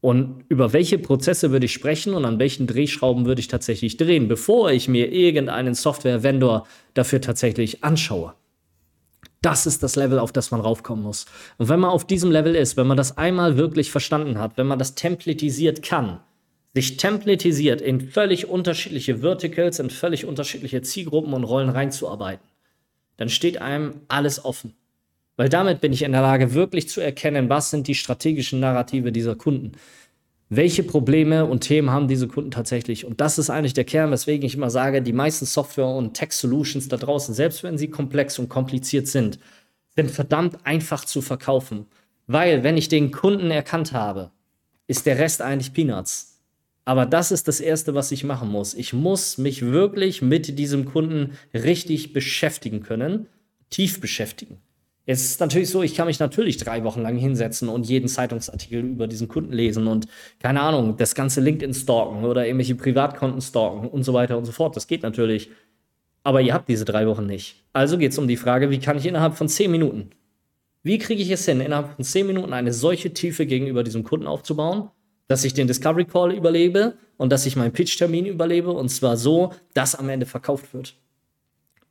Und 0.00 0.44
über 0.48 0.72
welche 0.72 0.98
Prozesse 0.98 1.50
würde 1.50 1.66
ich 1.66 1.72
sprechen 1.72 2.14
und 2.14 2.24
an 2.26 2.38
welchen 2.38 2.68
Drehschrauben 2.68 3.26
würde 3.26 3.40
ich 3.40 3.48
tatsächlich 3.48 3.96
drehen, 3.96 4.28
bevor 4.28 4.70
ich 4.70 4.86
mir 4.86 5.10
irgendeinen 5.10 5.74
Software-Vendor 5.74 6.64
dafür 6.94 7.20
tatsächlich 7.20 7.82
anschaue? 7.82 8.34
Das 9.44 9.66
ist 9.66 9.82
das 9.82 9.94
Level, 9.94 10.18
auf 10.18 10.32
das 10.32 10.50
man 10.50 10.62
raufkommen 10.62 11.04
muss. 11.04 11.26
Und 11.58 11.68
wenn 11.68 11.78
man 11.78 11.90
auf 11.90 12.06
diesem 12.06 12.30
Level 12.30 12.54
ist, 12.54 12.78
wenn 12.78 12.86
man 12.86 12.96
das 12.96 13.18
einmal 13.18 13.58
wirklich 13.58 13.90
verstanden 13.90 14.38
hat, 14.38 14.56
wenn 14.56 14.66
man 14.66 14.78
das 14.78 14.94
templatisiert 14.94 15.82
kann, 15.82 16.20
sich 16.72 16.96
templatisiert 16.96 17.82
in 17.82 18.00
völlig 18.00 18.48
unterschiedliche 18.48 19.18
Verticals, 19.18 19.80
in 19.80 19.90
völlig 19.90 20.24
unterschiedliche 20.24 20.80
Zielgruppen 20.80 21.34
und 21.34 21.44
Rollen 21.44 21.68
reinzuarbeiten, 21.68 22.46
dann 23.18 23.28
steht 23.28 23.60
einem 23.60 24.00
alles 24.08 24.42
offen. 24.42 24.74
Weil 25.36 25.50
damit 25.50 25.82
bin 25.82 25.92
ich 25.92 26.02
in 26.02 26.12
der 26.12 26.22
Lage, 26.22 26.54
wirklich 26.54 26.88
zu 26.88 27.02
erkennen, 27.02 27.50
was 27.50 27.68
sind 27.68 27.86
die 27.86 27.94
strategischen 27.94 28.60
Narrative 28.60 29.12
dieser 29.12 29.34
Kunden. 29.34 29.72
Welche 30.50 30.82
Probleme 30.82 31.46
und 31.46 31.60
Themen 31.60 31.90
haben 31.90 32.06
diese 32.06 32.28
Kunden 32.28 32.50
tatsächlich? 32.50 33.04
Und 33.04 33.20
das 33.20 33.38
ist 33.38 33.50
eigentlich 33.50 33.72
der 33.74 33.84
Kern, 33.84 34.10
weswegen 34.10 34.46
ich 34.46 34.54
immer 34.54 34.70
sage, 34.70 35.02
die 35.02 35.12
meisten 35.12 35.46
Software- 35.46 35.86
und 35.86 36.14
Tech-Solutions 36.14 36.88
da 36.88 36.96
draußen, 36.96 37.34
selbst 37.34 37.62
wenn 37.62 37.78
sie 37.78 37.88
komplex 37.88 38.38
und 38.38 38.48
kompliziert 38.48 39.08
sind, 39.08 39.38
sind 39.96 40.10
verdammt 40.10 40.58
einfach 40.64 41.04
zu 41.04 41.22
verkaufen. 41.22 41.86
Weil, 42.26 42.62
wenn 42.62 42.76
ich 42.76 42.88
den 42.88 43.10
Kunden 43.10 43.50
erkannt 43.50 43.92
habe, 43.92 44.30
ist 44.86 45.06
der 45.06 45.18
Rest 45.18 45.40
eigentlich 45.40 45.72
Peanuts. 45.72 46.40
Aber 46.84 47.06
das 47.06 47.32
ist 47.32 47.48
das 47.48 47.60
Erste, 47.60 47.94
was 47.94 48.12
ich 48.12 48.24
machen 48.24 48.50
muss. 48.50 48.74
Ich 48.74 48.92
muss 48.92 49.38
mich 49.38 49.62
wirklich 49.62 50.20
mit 50.20 50.58
diesem 50.58 50.84
Kunden 50.84 51.38
richtig 51.54 52.12
beschäftigen 52.12 52.82
können, 52.82 53.26
tief 53.70 54.00
beschäftigen. 54.00 54.58
Jetzt 55.06 55.20
ist 55.22 55.30
es 55.32 55.40
natürlich 55.40 55.68
so, 55.68 55.82
ich 55.82 55.94
kann 55.94 56.06
mich 56.06 56.18
natürlich 56.18 56.56
drei 56.56 56.82
Wochen 56.82 57.02
lang 57.02 57.16
hinsetzen 57.16 57.68
und 57.68 57.86
jeden 57.86 58.08
Zeitungsartikel 58.08 58.80
über 58.80 59.06
diesen 59.06 59.28
Kunden 59.28 59.52
lesen 59.52 59.86
und 59.86 60.06
keine 60.40 60.62
Ahnung, 60.62 60.96
das 60.96 61.14
ganze 61.14 61.42
LinkedIn 61.42 61.74
stalken 61.74 62.24
oder 62.24 62.46
irgendwelche 62.46 62.74
Privatkonten 62.74 63.42
stalken 63.42 63.88
und 63.88 64.02
so 64.02 64.14
weiter 64.14 64.38
und 64.38 64.46
so 64.46 64.52
fort. 64.52 64.76
Das 64.76 64.86
geht 64.86 65.02
natürlich. 65.02 65.50
Aber 66.22 66.40
ihr 66.40 66.54
habt 66.54 66.70
diese 66.70 66.86
drei 66.86 67.06
Wochen 67.06 67.26
nicht. 67.26 67.62
Also 67.74 67.98
geht 67.98 68.12
es 68.12 68.18
um 68.18 68.28
die 68.28 68.38
Frage, 68.38 68.70
wie 68.70 68.78
kann 68.78 68.96
ich 68.96 69.04
innerhalb 69.04 69.34
von 69.34 69.46
zehn 69.46 69.70
Minuten, 69.70 70.08
wie 70.82 70.98
kriege 70.98 71.22
ich 71.22 71.30
es 71.30 71.44
hin, 71.44 71.60
innerhalb 71.60 71.96
von 71.96 72.04
zehn 72.04 72.26
Minuten 72.26 72.54
eine 72.54 72.72
solche 72.72 73.12
Tiefe 73.12 73.44
gegenüber 73.44 73.84
diesem 73.84 74.04
Kunden 74.04 74.26
aufzubauen, 74.26 74.90
dass 75.28 75.44
ich 75.44 75.52
den 75.52 75.66
Discovery 75.66 76.06
Call 76.06 76.32
überlebe 76.32 76.96
und 77.18 77.30
dass 77.30 77.44
ich 77.44 77.56
meinen 77.56 77.72
Pitch-Termin 77.72 78.24
überlebe 78.24 78.70
und 78.70 78.88
zwar 78.88 79.18
so, 79.18 79.52
dass 79.74 79.94
am 79.94 80.08
Ende 80.08 80.24
verkauft 80.24 80.72
wird. 80.72 80.94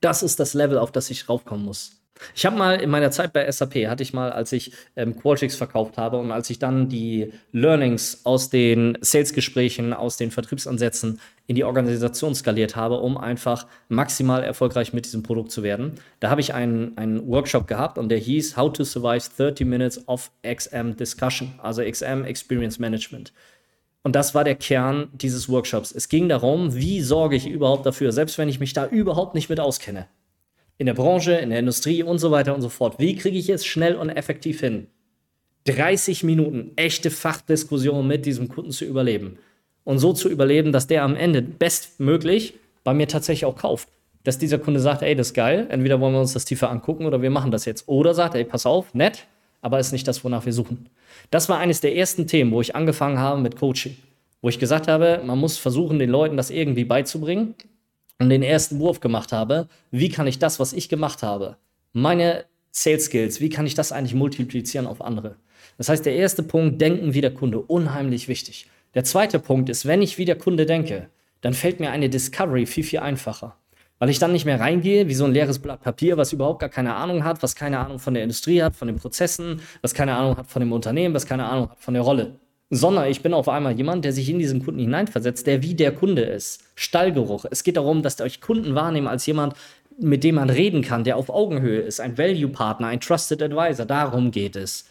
Das 0.01 0.23
ist 0.23 0.39
das 0.39 0.55
Level, 0.55 0.79
auf 0.79 0.91
das 0.91 1.11
ich 1.11 1.29
raufkommen 1.29 1.63
muss. 1.63 2.02
Ich 2.35 2.45
habe 2.45 2.57
mal 2.57 2.79
in 2.79 2.89
meiner 2.89 3.11
Zeit 3.11 3.33
bei 3.33 3.49
SAP, 3.49 3.87
hatte 3.87 4.03
ich 4.03 4.13
mal, 4.13 4.31
als 4.31 4.51
ich 4.51 4.71
ähm, 4.95 5.17
Qualtrics 5.17 5.55
verkauft 5.55 5.97
habe 5.97 6.17
und 6.17 6.31
als 6.31 6.49
ich 6.49 6.59
dann 6.59 6.87
die 6.87 7.33
Learnings 7.51 8.21
aus 8.23 8.49
den 8.49 8.97
Sales-Gesprächen, 9.01 9.93
aus 9.93 10.17
den 10.17 10.31
Vertriebsansätzen 10.31 11.19
in 11.47 11.55
die 11.55 11.63
Organisation 11.63 12.35
skaliert 12.35 12.75
habe, 12.75 12.99
um 12.99 13.17
einfach 13.17 13.67
maximal 13.89 14.43
erfolgreich 14.43 14.93
mit 14.93 15.05
diesem 15.05 15.23
Produkt 15.23 15.51
zu 15.51 15.63
werden. 15.63 15.93
Da 16.19 16.29
habe 16.29 16.41
ich 16.41 16.53
einen, 16.53 16.97
einen 16.97 17.27
Workshop 17.27 17.67
gehabt 17.67 17.97
und 17.97 18.09
der 18.09 18.19
hieß 18.19 18.57
How 18.57 18.71
to 18.71 18.83
Survive 18.83 19.27
30 19.37 19.67
Minutes 19.67 20.07
of 20.07 20.31
XM 20.43 20.95
Discussion, 20.95 21.55
also 21.61 21.83
XM 21.83 22.23
Experience 22.23 22.79
Management. 22.79 23.33
Und 24.03 24.15
das 24.15 24.35
war 24.35 24.43
der 24.43 24.55
Kern 24.55 25.09
dieses 25.13 25.49
Workshops. 25.49 25.91
Es 25.91 26.09
ging 26.09 26.27
darum, 26.27 26.75
wie 26.75 27.01
sorge 27.01 27.37
ich 27.37 27.47
überhaupt 27.47 27.85
dafür, 27.85 28.11
selbst 28.11 28.37
wenn 28.37 28.49
ich 28.49 28.59
mich 28.59 28.73
da 28.73 28.85
überhaupt 28.85 29.33
nicht 29.33 29.49
mit 29.49 29.59
auskenne 29.59 30.07
in 30.77 30.85
der 30.85 30.93
Branche, 30.93 31.33
in 31.33 31.49
der 31.49 31.59
Industrie 31.59 32.03
und 32.03 32.19
so 32.19 32.31
weiter 32.31 32.55
und 32.55 32.61
so 32.61 32.69
fort. 32.69 32.99
Wie 32.99 33.15
kriege 33.15 33.37
ich 33.37 33.49
es 33.49 33.65
schnell 33.65 33.95
und 33.95 34.09
effektiv 34.09 34.59
hin, 34.59 34.87
30 35.65 36.23
Minuten 36.23 36.71
echte 36.75 37.09
Fachdiskussion 37.09 38.05
mit 38.05 38.25
diesem 38.25 38.49
Kunden 38.49 38.71
zu 38.71 38.85
überleben 38.85 39.37
und 39.83 39.99
so 39.99 40.13
zu 40.13 40.29
überleben, 40.29 40.71
dass 40.71 40.87
der 40.87 41.03
am 41.03 41.15
Ende 41.15 41.41
bestmöglich 41.41 42.55
bei 42.83 42.93
mir 42.93 43.07
tatsächlich 43.07 43.45
auch 43.45 43.55
kauft. 43.55 43.87
Dass 44.23 44.37
dieser 44.37 44.57
Kunde 44.57 44.79
sagt, 44.79 45.01
ey, 45.01 45.15
das 45.15 45.27
ist 45.27 45.33
geil, 45.33 45.67
entweder 45.69 45.99
wollen 45.99 46.13
wir 46.13 46.21
uns 46.21 46.33
das 46.33 46.45
tiefer 46.45 46.69
angucken 46.69 47.05
oder 47.05 47.21
wir 47.21 47.29
machen 47.29 47.51
das 47.51 47.65
jetzt. 47.65 47.87
Oder 47.87 48.13
sagt, 48.13 48.35
ey, 48.35 48.45
pass 48.45 48.65
auf, 48.65 48.93
nett, 48.93 49.25
aber 49.61 49.79
ist 49.79 49.91
nicht 49.91 50.07
das, 50.07 50.23
wonach 50.23 50.45
wir 50.45 50.53
suchen. 50.53 50.89
Das 51.29 51.49
war 51.49 51.59
eines 51.59 51.81
der 51.81 51.95
ersten 51.95 52.27
Themen, 52.27 52.51
wo 52.51 52.61
ich 52.61 52.75
angefangen 52.75 53.19
habe 53.19 53.41
mit 53.41 53.57
Coaching. 53.57 53.97
Wo 54.41 54.49
ich 54.49 54.59
gesagt 54.59 54.87
habe, 54.87 55.21
man 55.25 55.39
muss 55.39 55.57
versuchen, 55.57 55.99
den 55.99 56.09
Leuten 56.09 56.35
das 56.35 56.51
irgendwie 56.51 56.83
beizubringen 56.83 57.55
und 58.19 58.29
den 58.29 58.43
ersten 58.43 58.79
Wurf 58.79 58.99
gemacht 58.99 59.31
habe, 59.31 59.67
wie 59.91 60.09
kann 60.09 60.27
ich 60.27 60.39
das, 60.39 60.59
was 60.59 60.73
ich 60.73 60.89
gemacht 60.89 61.23
habe, 61.23 61.57
meine 61.91 62.45
Sales 62.71 63.05
Skills, 63.05 63.39
wie 63.39 63.49
kann 63.49 63.65
ich 63.65 63.75
das 63.75 63.91
eigentlich 63.91 64.15
multiplizieren 64.15 64.87
auf 64.87 65.01
andere? 65.01 65.35
Das 65.77 65.89
heißt, 65.89 66.05
der 66.05 66.15
erste 66.15 66.43
Punkt, 66.43 66.81
denken 66.81 67.13
wie 67.13 67.21
der 67.21 67.33
Kunde, 67.33 67.59
unheimlich 67.59 68.27
wichtig. 68.27 68.67
Der 68.95 69.03
zweite 69.03 69.39
Punkt 69.39 69.69
ist, 69.69 69.85
wenn 69.85 70.01
ich 70.01 70.17
wie 70.17 70.25
der 70.25 70.37
Kunde 70.37 70.65
denke, 70.65 71.09
dann 71.41 71.53
fällt 71.53 71.79
mir 71.79 71.91
eine 71.91 72.09
Discovery 72.09 72.65
viel, 72.65 72.83
viel 72.83 72.99
einfacher. 72.99 73.57
Weil 73.99 74.09
ich 74.09 74.19
dann 74.19 74.33
nicht 74.33 74.45
mehr 74.45 74.59
reingehe 74.59 75.07
wie 75.07 75.13
so 75.13 75.25
ein 75.25 75.33
leeres 75.33 75.59
Blatt 75.59 75.81
Papier, 75.81 76.17
was 76.17 76.33
überhaupt 76.33 76.59
gar 76.59 76.69
keine 76.69 76.95
Ahnung 76.95 77.23
hat, 77.23 77.41
was 77.41 77.55
keine 77.55 77.79
Ahnung 77.79 77.99
von 77.99 78.13
der 78.13 78.23
Industrie 78.23 78.61
hat, 78.61 78.75
von 78.75 78.87
den 78.87 78.97
Prozessen, 78.97 79.61
was 79.81 79.93
keine 79.93 80.15
Ahnung 80.15 80.37
hat 80.37 80.47
von 80.47 80.59
dem 80.59 80.71
Unternehmen, 80.71 81.15
was 81.15 81.25
keine 81.25 81.45
Ahnung 81.45 81.69
hat 81.69 81.79
von 81.79 81.93
der 81.93 82.03
Rolle 82.03 82.39
sondern 82.75 83.09
ich 83.09 83.21
bin 83.21 83.33
auf 83.33 83.49
einmal 83.49 83.73
jemand, 83.73 84.05
der 84.05 84.13
sich 84.13 84.29
in 84.29 84.39
diesen 84.39 84.63
Kunden 84.63 84.79
hineinversetzt, 84.79 85.45
der 85.47 85.61
wie 85.61 85.75
der 85.75 85.91
Kunde 85.91 86.23
ist. 86.23 86.63
Stallgeruch. 86.75 87.45
Es 87.51 87.63
geht 87.63 87.77
darum, 87.77 88.01
dass 88.01 88.19
euch 88.21 88.41
Kunden 88.41 88.75
wahrnehmen 88.75 89.07
als 89.07 89.25
jemand, 89.25 89.53
mit 89.99 90.23
dem 90.23 90.35
man 90.35 90.49
reden 90.49 90.81
kann, 90.81 91.03
der 91.03 91.17
auf 91.17 91.29
Augenhöhe 91.29 91.81
ist, 91.81 91.99
ein 91.99 92.17
Value-Partner, 92.17 92.87
ein 92.87 92.99
Trusted 92.99 93.41
Advisor. 93.43 93.85
Darum 93.85 94.31
geht 94.31 94.55
es 94.55 94.85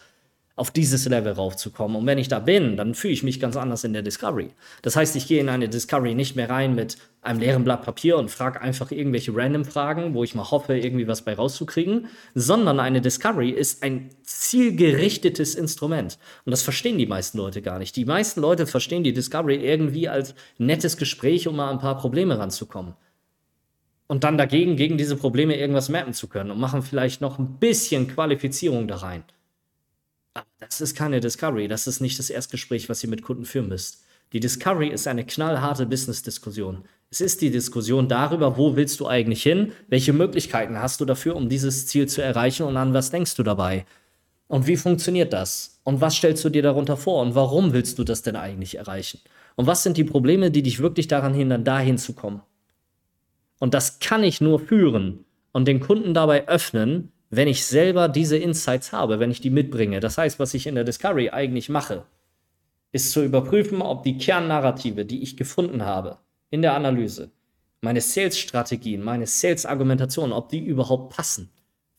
auf 0.55 0.69
dieses 0.69 1.05
Level 1.05 1.33
raufzukommen. 1.33 1.97
Und 1.97 2.05
wenn 2.05 2.19
ich 2.19 2.27
da 2.27 2.37
bin, 2.37 2.77
dann 2.77 2.93
fühle 2.93 3.13
ich 3.13 3.23
mich 3.23 3.39
ganz 3.39 3.57
anders 3.57 3.83
in 3.83 3.93
der 3.93 4.03
Discovery. 4.03 4.51
Das 4.83 4.95
heißt, 4.95 5.15
ich 5.15 5.27
gehe 5.27 5.39
in 5.39 5.49
eine 5.49 5.67
Discovery 5.67 6.13
nicht 6.13 6.35
mehr 6.35 6.49
rein 6.49 6.75
mit 6.75 6.97
einem 7.23 7.39
leeren 7.39 7.63
Blatt 7.63 7.83
Papier 7.83 8.17
und 8.17 8.29
frage 8.29 8.61
einfach 8.61 8.91
irgendwelche 8.91 9.35
random 9.35 9.65
Fragen, 9.65 10.13
wo 10.13 10.23
ich 10.23 10.35
mal 10.35 10.51
hoffe, 10.51 10.77
irgendwie 10.77 11.07
was 11.07 11.23
bei 11.23 11.33
rauszukriegen, 11.33 12.07
sondern 12.35 12.79
eine 12.79 13.01
Discovery 13.01 13.49
ist 13.49 13.81
ein 13.81 14.09
zielgerichtetes 14.21 15.55
Instrument. 15.55 16.19
Und 16.45 16.51
das 16.51 16.61
verstehen 16.61 16.99
die 16.99 17.07
meisten 17.07 17.39
Leute 17.39 17.63
gar 17.63 17.79
nicht. 17.79 17.95
Die 17.95 18.05
meisten 18.05 18.39
Leute 18.39 18.67
verstehen 18.67 19.03
die 19.03 19.13
Discovery 19.13 19.55
irgendwie 19.55 20.07
als 20.07 20.35
nettes 20.59 20.97
Gespräch, 20.97 21.47
um 21.47 21.55
mal 21.55 21.71
ein 21.71 21.79
paar 21.79 21.97
Probleme 21.97 22.37
ranzukommen. 22.37 22.93
Und 24.05 24.23
dann 24.23 24.37
dagegen, 24.37 24.75
gegen 24.75 24.99
diese 24.99 25.15
Probleme 25.15 25.57
irgendwas 25.57 25.89
mappen 25.89 26.13
zu 26.13 26.27
können 26.27 26.51
und 26.51 26.59
machen 26.59 26.83
vielleicht 26.83 27.21
noch 27.21 27.39
ein 27.39 27.57
bisschen 27.57 28.07
Qualifizierung 28.07 28.87
da 28.87 28.97
rein. 28.97 29.23
Das 30.59 30.81
ist 30.81 30.95
keine 30.95 31.19
Discovery. 31.19 31.67
Das 31.67 31.87
ist 31.87 31.99
nicht 31.99 32.17
das 32.19 32.29
Erstgespräch, 32.29 32.89
was 32.89 33.03
ihr 33.03 33.09
mit 33.09 33.21
Kunden 33.21 33.45
führen 33.45 33.69
müsst. 33.69 34.03
Die 34.31 34.39
Discovery 34.39 34.87
ist 34.87 35.07
eine 35.07 35.25
knallharte 35.25 35.85
Business-Diskussion. 35.85 36.85
Es 37.11 37.21
ist 37.21 37.41
die 37.41 37.51
Diskussion 37.51 38.07
darüber, 38.07 38.57
wo 38.57 38.75
willst 38.75 38.99
du 38.99 39.07
eigentlich 39.07 39.43
hin, 39.43 39.71
welche 39.87 40.13
Möglichkeiten 40.13 40.79
hast 40.79 40.99
du 40.99 41.05
dafür, 41.05 41.35
um 41.35 41.49
dieses 41.49 41.85
Ziel 41.85 42.07
zu 42.07 42.23
erreichen 42.23 42.63
und 42.63 42.75
an 42.75 42.95
was 42.95 43.11
denkst 43.11 43.35
du 43.35 43.43
dabei? 43.43 43.85
Und 44.47 44.65
wie 44.65 44.77
funktioniert 44.77 45.33
das? 45.33 45.79
Und 45.83 46.01
was 46.01 46.15
stellst 46.15 46.43
du 46.43 46.49
dir 46.49 46.63
darunter 46.63 46.97
vor? 46.97 47.21
Und 47.21 47.35
warum 47.35 47.73
willst 47.73 47.99
du 47.99 48.03
das 48.03 48.23
denn 48.23 48.35
eigentlich 48.35 48.77
erreichen? 48.77 49.19
Und 49.55 49.67
was 49.67 49.83
sind 49.83 49.97
die 49.97 50.03
Probleme, 50.03 50.49
die 50.49 50.63
dich 50.63 50.79
wirklich 50.79 51.07
daran 51.07 51.35
hindern, 51.35 51.63
dahin 51.63 51.99
zu 51.99 52.13
kommen? 52.13 52.41
Und 53.59 53.75
das 53.75 53.99
kann 53.99 54.23
ich 54.23 54.41
nur 54.41 54.59
führen 54.59 55.25
und 55.51 55.67
den 55.67 55.79
Kunden 55.79 56.13
dabei 56.13 56.47
öffnen, 56.47 57.11
wenn 57.35 57.47
ich 57.47 57.65
selber 57.65 58.09
diese 58.09 58.37
Insights 58.37 58.91
habe, 58.91 59.19
wenn 59.19 59.31
ich 59.31 59.41
die 59.41 59.49
mitbringe. 59.49 59.99
Das 59.99 60.17
heißt, 60.17 60.39
was 60.39 60.53
ich 60.53 60.67
in 60.67 60.75
der 60.75 60.83
Discovery 60.83 61.29
eigentlich 61.31 61.67
mache, 61.67 62.05
ist 62.91 63.11
zu 63.11 63.23
überprüfen, 63.23 63.81
ob 63.81 64.03
die 64.03 64.17
Kernnarrative, 64.17 65.03
die 65.05 65.23
ich 65.23 65.35
gefunden 65.35 65.83
habe 65.83 66.19
in 66.51 66.61
der 66.61 66.75
Analyse, 66.75 67.31
meine 67.81 68.01
Sales-Strategien, 68.01 69.01
meine 69.01 69.25
Sales-Argumentationen, 69.25 70.31
ob 70.31 70.49
die 70.49 70.63
überhaupt 70.63 71.15
passen. 71.15 71.49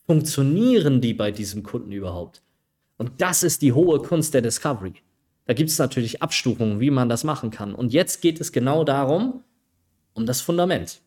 Funktionieren 0.07 1.01
die 1.01 1.15
bei 1.15 1.33
diesem 1.33 1.65
Kunden 1.65 1.91
überhaupt? 1.91 2.43
Und 2.97 3.21
das 3.21 3.43
ist 3.43 3.63
die 3.63 3.73
hohe 3.73 3.99
Kunst 4.01 4.35
der 4.35 4.43
Discovery. 4.43 4.95
Da 5.47 5.55
gibt 5.55 5.71
es 5.71 5.79
natürlich 5.79 6.23
Abstufungen, 6.23 6.79
wie 6.79 6.91
man 6.91 7.09
das 7.09 7.25
machen 7.25 7.51
kann. 7.51 7.75
Und 7.75 7.93
jetzt 7.93 8.23
geht 8.23 8.41
es 8.41 8.53
genau 8.53 8.85
darum, 8.85 9.43
um 10.13 10.27
das 10.27 10.41
Fundament. 10.41 11.01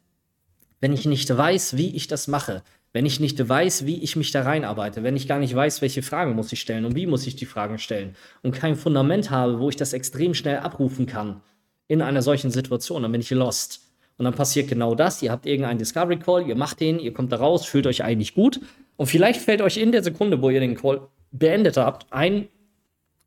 Wenn 0.82 0.94
ich 0.94 1.06
nicht 1.06 1.36
weiß, 1.36 1.78
wie 1.78 1.96
ich 1.96 2.08
das 2.08 2.28
mache, 2.28 2.62
wenn 2.98 3.06
ich 3.06 3.20
nicht 3.20 3.48
weiß, 3.48 3.86
wie 3.86 4.02
ich 4.02 4.16
mich 4.16 4.32
da 4.32 4.42
reinarbeite, 4.42 5.04
wenn 5.04 5.16
ich 5.16 5.28
gar 5.28 5.38
nicht 5.38 5.54
weiß, 5.54 5.84
welche 5.84 6.02
Fragen 6.02 6.34
muss 6.34 6.52
ich 6.52 6.60
stellen 6.60 6.84
und 6.84 6.96
wie 6.96 7.06
muss 7.06 7.28
ich 7.28 7.36
die 7.36 7.46
Fragen 7.46 7.78
stellen 7.78 8.16
und 8.42 8.56
kein 8.56 8.76
Fundament 8.76 9.30
habe, 9.30 9.60
wo 9.60 9.70
ich 9.70 9.76
das 9.76 9.94
extrem 9.94 10.34
schnell 10.34 10.58
abrufen 10.58 11.06
kann 11.06 11.42
in 11.88 12.02
einer 12.02 12.24
solchen 12.24 12.50
Situation, 12.50 13.04
dann 13.04 13.12
bin 13.12 13.22
ich 13.22 13.30
lost. 13.30 13.82
Und 14.18 14.26
dann 14.26 14.34
passiert 14.34 14.68
genau 14.68 14.96
das. 14.96 15.22
Ihr 15.22 15.32
habt 15.32 15.46
irgendeinen 15.46 15.78
Discovery 15.78 16.18
Call, 16.18 16.48
ihr 16.48 16.56
macht 16.56 16.80
den, 16.80 16.98
ihr 16.98 17.14
kommt 17.14 17.32
da 17.32 17.36
raus, 17.36 17.68
fühlt 17.68 17.86
euch 17.86 18.04
eigentlich 18.04 18.34
gut. 18.34 18.62
Und 18.96 19.06
vielleicht 19.06 19.42
fällt 19.42 19.62
euch 19.62 19.78
in 19.78 19.92
der 19.92 20.02
Sekunde, 20.02 20.42
wo 20.42 20.50
ihr 20.50 20.60
den 20.60 20.74
Call 20.74 21.02
beendet 21.32 21.78
habt, 21.78 22.12
ein, 22.12 22.48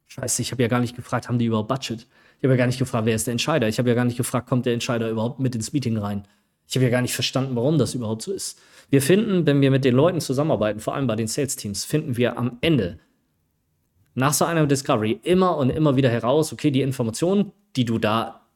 Scheiße, 0.08 0.42
ich 0.42 0.50
habe 0.50 0.62
ja 0.62 0.68
gar 0.68 0.80
nicht 0.80 0.96
gefragt, 0.96 1.28
haben 1.28 1.38
die 1.38 1.44
überhaupt 1.44 1.68
Budget? 1.68 2.08
Ich 2.38 2.42
habe 2.42 2.54
ja 2.54 2.56
gar 2.56 2.66
nicht 2.66 2.80
gefragt, 2.80 3.06
wer 3.06 3.14
ist 3.14 3.28
der 3.28 3.32
Entscheider? 3.32 3.68
Ich 3.68 3.78
habe 3.78 3.88
ja 3.88 3.94
gar 3.94 4.04
nicht 4.04 4.16
gefragt, 4.16 4.48
kommt 4.48 4.66
der 4.66 4.74
Entscheider 4.74 5.08
überhaupt 5.08 5.38
mit 5.38 5.54
ins 5.54 5.72
Meeting 5.72 5.96
rein? 5.96 6.26
Ich 6.70 6.76
habe 6.76 6.84
ja 6.84 6.90
gar 6.90 7.02
nicht 7.02 7.14
verstanden, 7.14 7.56
warum 7.56 7.78
das 7.78 7.96
überhaupt 7.96 8.22
so 8.22 8.32
ist. 8.32 8.60
Wir 8.90 9.02
finden, 9.02 9.44
wenn 9.44 9.60
wir 9.60 9.72
mit 9.72 9.84
den 9.84 9.94
Leuten 9.94 10.20
zusammenarbeiten, 10.20 10.78
vor 10.78 10.94
allem 10.94 11.08
bei 11.08 11.16
den 11.16 11.26
Sales-Teams, 11.26 11.84
finden 11.84 12.16
wir 12.16 12.38
am 12.38 12.58
Ende 12.60 13.00
nach 14.14 14.32
so 14.32 14.44
einer 14.44 14.66
Discovery 14.68 15.18
immer 15.24 15.56
und 15.56 15.70
immer 15.70 15.96
wieder 15.96 16.10
heraus, 16.10 16.52
okay, 16.52 16.70
die 16.70 16.82
Informationen, 16.82 17.50
die 17.74 17.84
du 17.84 17.98
da 17.98 18.46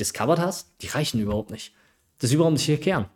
discovered 0.00 0.40
hast, 0.40 0.74
die 0.82 0.88
reichen 0.88 1.20
überhaupt 1.20 1.52
nicht. 1.52 1.72
Das 2.18 2.30
ist 2.30 2.34
überhaupt 2.34 2.54
nicht 2.54 2.66
der 2.66 2.78
Kern. 2.78 3.06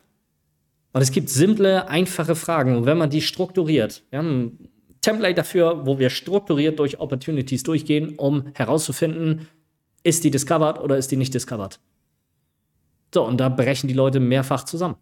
Und 0.93 1.03
es 1.03 1.11
gibt 1.11 1.29
simple, 1.29 1.89
einfache 1.89 2.37
Fragen. 2.37 2.77
Und 2.77 2.87
wenn 2.87 2.99
man 2.99 3.11
die 3.11 3.23
strukturiert, 3.23 4.05
wir 4.11 4.21
haben 4.21 4.43
ein 4.43 4.69
Template 5.01 5.35
dafür, 5.35 5.87
wo 5.87 5.99
wir 5.99 6.11
strukturiert 6.11 6.79
durch 6.79 7.01
Opportunities 7.01 7.65
durchgehen, 7.65 8.15
um 8.17 8.45
herauszufinden, 8.55 9.49
ist 10.05 10.23
die 10.23 10.31
discovered 10.31 10.79
oder 10.79 10.97
ist 10.97 11.11
die 11.11 11.17
nicht 11.17 11.35
discovered. 11.35 11.81
So, 13.13 13.25
und 13.25 13.39
da 13.39 13.49
brechen 13.49 13.89
die 13.89 13.95
Leute 13.95 14.21
mehrfach 14.21 14.65
zusammen. 14.65 14.97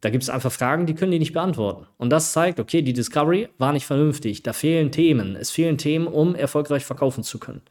Da 0.00 0.10
gibt 0.10 0.24
es 0.24 0.30
einfach 0.30 0.50
Fragen, 0.50 0.86
die 0.86 0.94
können 0.94 1.12
die 1.12 1.20
nicht 1.20 1.32
beantworten. 1.32 1.86
Und 1.96 2.10
das 2.10 2.32
zeigt, 2.32 2.58
okay, 2.58 2.82
die 2.82 2.92
Discovery 2.92 3.48
war 3.58 3.72
nicht 3.72 3.86
vernünftig. 3.86 4.42
Da 4.42 4.52
fehlen 4.52 4.90
Themen. 4.90 5.36
Es 5.36 5.52
fehlen 5.52 5.78
Themen, 5.78 6.08
um 6.08 6.34
erfolgreich 6.34 6.84
verkaufen 6.84 7.22
zu 7.22 7.38
können. 7.38 7.62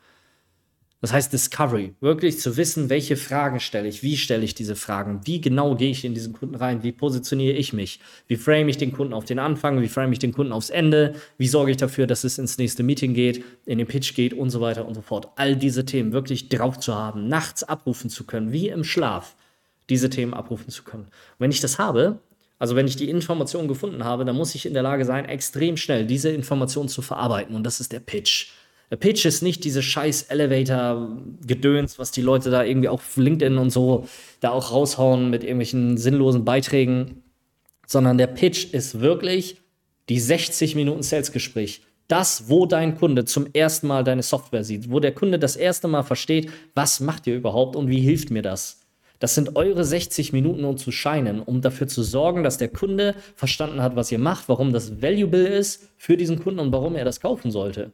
Das 1.02 1.12
heißt 1.12 1.34
Discovery, 1.34 1.96
wirklich 2.00 2.40
zu 2.40 2.58
wissen, 2.58 2.92
welche 2.92 3.18
Fragen 3.18 3.60
stelle 3.60 3.88
ich, 3.88 4.04
wie 4.04 4.18
stelle 4.18 4.44
ich 4.44 4.54
diese 4.54 4.76
Fragen, 4.76 5.22
wie 5.26 5.42
genau 5.42 5.76
gehe 5.76 5.90
ich 5.90 6.06
in 6.06 6.14
diesen 6.14 6.32
Kunden 6.32 6.54
rein, 6.54 6.84
wie 6.84 6.92
positioniere 6.92 7.58
ich 7.58 7.74
mich, 7.74 8.00
wie 8.28 8.36
frame 8.36 8.70
ich 8.70 8.78
den 8.78 8.92
Kunden 8.94 9.14
auf 9.14 9.26
den 9.26 9.40
Anfang, 9.40 9.82
wie 9.82 9.88
frame 9.88 10.14
ich 10.14 10.20
den 10.20 10.32
Kunden 10.32 10.54
aufs 10.54 10.70
Ende, 10.70 11.16
wie 11.40 11.48
sorge 11.48 11.72
ich 11.72 11.78
dafür, 11.78 12.06
dass 12.06 12.24
es 12.24 12.38
ins 12.38 12.60
nächste 12.60 12.84
Meeting 12.84 13.16
geht, 13.16 13.44
in 13.66 13.80
den 13.80 13.88
Pitch 13.88 14.14
geht 14.14 14.36
und 14.36 14.52
so 14.52 14.62
weiter 14.62 14.88
und 14.88 14.94
so 14.94 15.02
fort. 15.02 15.30
All 15.38 15.56
diese 15.56 15.86
Themen 15.86 16.12
wirklich 16.12 16.50
drauf 16.50 16.80
zu 16.80 16.94
haben, 16.94 17.28
nachts 17.28 17.64
abrufen 17.64 18.12
zu 18.12 18.26
können, 18.26 18.52
wie 18.52 18.70
im 18.70 18.84
Schlaf, 18.84 19.36
diese 19.92 20.10
Themen 20.10 20.34
abrufen 20.34 20.70
zu 20.70 20.84
können. 20.84 21.04
Und 21.04 21.40
wenn 21.40 21.52
ich 21.52 21.60
das 21.60 21.78
habe, 21.78 22.20
also 22.58 22.76
wenn 22.76 22.88
ich 22.88 22.96
die 22.96 23.10
Information 23.10 23.68
gefunden 23.68 24.04
habe, 24.04 24.26
dann 24.26 24.36
muss 24.36 24.56
ich 24.56 24.66
in 24.66 24.74
der 24.74 24.84
Lage 24.84 25.06
sein, 25.06 25.26
extrem 25.26 25.78
schnell 25.78 26.06
diese 26.06 26.30
Information 26.30 26.88
zu 26.88 27.02
verarbeiten 27.02 27.56
und 27.56 27.64
das 27.64 27.80
ist 27.80 27.92
der 27.92 28.00
Pitch. 28.00 28.52
Der 28.90 28.98
Pitch 28.98 29.26
ist 29.26 29.42
nicht 29.42 29.64
diese 29.64 29.82
scheiß 29.82 30.24
Elevator-Gedöns, 30.24 31.98
was 31.98 32.12
die 32.12 32.22
Leute 32.22 32.50
da 32.50 32.64
irgendwie 32.64 32.90
auf 32.90 33.16
LinkedIn 33.16 33.58
und 33.58 33.70
so 33.70 34.08
da 34.42 34.52
auch 34.52 34.72
raushauen 34.72 35.30
mit 35.30 35.44
irgendwelchen 35.44 35.98
sinnlosen 35.98 36.44
Beiträgen, 36.44 37.24
sondern 37.88 38.18
der 38.18 38.28
Pitch 38.28 38.74
ist 38.74 39.00
wirklich 39.00 39.62
die 40.10 40.20
60 40.20 40.76
Minuten 40.76 41.04
Sales-Gespräch. 41.04 41.84
Das, 42.10 42.50
wo 42.50 42.66
dein 42.66 42.98
Kunde 42.98 43.24
zum 43.24 43.48
ersten 43.54 43.88
Mal 43.88 44.04
deine 44.04 44.24
Software 44.24 44.66
sieht, 44.66 44.92
wo 44.92 45.00
der 45.00 45.14
Kunde 45.14 45.40
das 45.40 45.56
erste 45.56 45.88
Mal 45.88 46.04
versteht, 46.04 46.52
was 46.76 47.00
macht 47.00 47.28
ihr 47.28 47.38
überhaupt 47.38 47.78
und 47.78 47.88
wie 47.88 48.02
hilft 48.02 48.30
mir 48.30 48.42
das? 48.42 48.81
Das 49.22 49.36
sind 49.36 49.56
eure 49.56 49.86
60 49.86 50.34
Minuten, 50.34 50.66
um 50.66 50.78
zu 50.78 50.92
scheinen, 50.92 51.42
um 51.42 51.62
dafür 51.62 51.88
zu 51.88 52.02
sorgen, 52.02 52.44
dass 52.44 52.58
der 52.58 52.70
Kunde 52.70 53.14
verstanden 53.36 53.84
hat, 53.84 53.96
was 53.96 54.12
ihr 54.12 54.18
macht, 54.18 54.50
warum 54.50 54.74
das 54.74 55.00
valuable 55.00 55.48
ist 55.48 55.90
für 55.96 56.18
diesen 56.18 56.40
Kunden 56.40 56.60
und 56.60 56.72
warum 56.72 56.96
er 56.96 57.06
das 57.06 57.22
kaufen 57.22 57.52
sollte. 57.52 57.92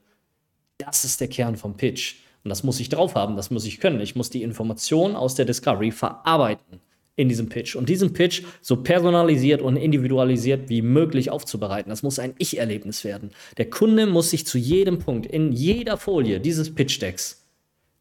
Das 0.77 1.03
ist 1.03 1.19
der 1.19 1.27
Kern 1.27 1.57
vom 1.57 1.75
Pitch. 1.75 2.15
Und 2.45 2.49
das 2.49 2.63
muss 2.63 2.79
ich 2.79 2.87
drauf 2.87 3.15
haben, 3.15 3.35
das 3.35 3.51
muss 3.51 3.65
ich 3.65 3.81
können. 3.81 3.99
Ich 3.99 4.15
muss 4.15 4.29
die 4.29 4.41
Information 4.41 5.17
aus 5.17 5.35
der 5.35 5.43
Discovery 5.43 5.91
verarbeiten 5.91 6.79
in 7.17 7.27
diesem 7.27 7.49
Pitch. 7.49 7.75
Und 7.75 7.89
diesen 7.89 8.13
Pitch 8.13 8.43
so 8.61 8.77
personalisiert 8.77 9.61
und 9.61 9.75
individualisiert 9.75 10.69
wie 10.69 10.81
möglich 10.81 11.29
aufzubereiten. 11.29 11.89
Das 11.89 12.03
muss 12.03 12.19
ein 12.19 12.35
Ich-Erlebnis 12.37 13.03
werden. 13.03 13.31
Der 13.57 13.69
Kunde 13.69 14.05
muss 14.05 14.29
sich 14.29 14.47
zu 14.47 14.57
jedem 14.57 14.99
Punkt, 14.99 15.25
in 15.25 15.51
jeder 15.51 15.97
Folie 15.97 16.39
dieses 16.39 16.73
Pitch-Decks, 16.73 17.46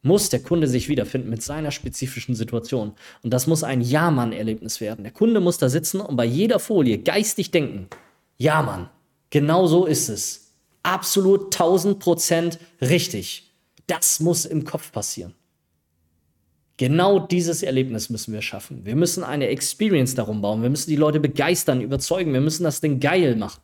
muss 0.07 0.29
der 0.29 0.41
Kunde 0.41 0.67
sich 0.67 0.89
wiederfinden 0.89 1.29
mit 1.29 1.43
seiner 1.43 1.71
spezifischen 1.71 2.33
Situation. 2.33 2.93
Und 3.21 3.31
das 3.31 3.45
muss 3.45 3.63
ein 3.63 3.81
Ja-Mann-Erlebnis 3.81 4.81
werden. 4.81 5.03
Der 5.03 5.11
Kunde 5.11 5.39
muss 5.39 5.57
da 5.57 5.69
sitzen 5.69 6.01
und 6.01 6.15
bei 6.15 6.25
jeder 6.25 6.59
Folie 6.59 6.97
geistig 6.97 7.51
denken. 7.51 7.87
Ja, 8.37 8.61
Mann, 8.63 8.89
genau 9.29 9.67
so 9.67 9.85
ist 9.85 10.09
es 10.09 10.53
absolut 10.81 11.53
1000 11.53 11.99
Prozent 11.99 12.59
richtig. 12.81 13.51
Das 13.85 14.19
muss 14.19 14.45
im 14.45 14.63
Kopf 14.63 14.91
passieren. 14.91 15.33
Genau 16.77 17.19
dieses 17.19 17.63
Erlebnis 17.63 18.09
müssen 18.09 18.33
wir 18.33 18.41
schaffen. 18.41 18.85
Wir 18.85 18.95
müssen 18.95 19.23
eine 19.23 19.47
Experience 19.47 20.13
darum 20.13 20.41
bauen. 20.41 20.61
Wir 20.61 20.69
müssen 20.69 20.91
die 20.91 20.95
Leute 20.95 21.19
begeistern, 21.19 21.81
überzeugen. 21.81 22.33
Wir 22.33 22.41
müssen 22.41 22.63
das 22.63 22.81
Ding 22.81 22.99
geil 22.99 23.35
machen. 23.35 23.61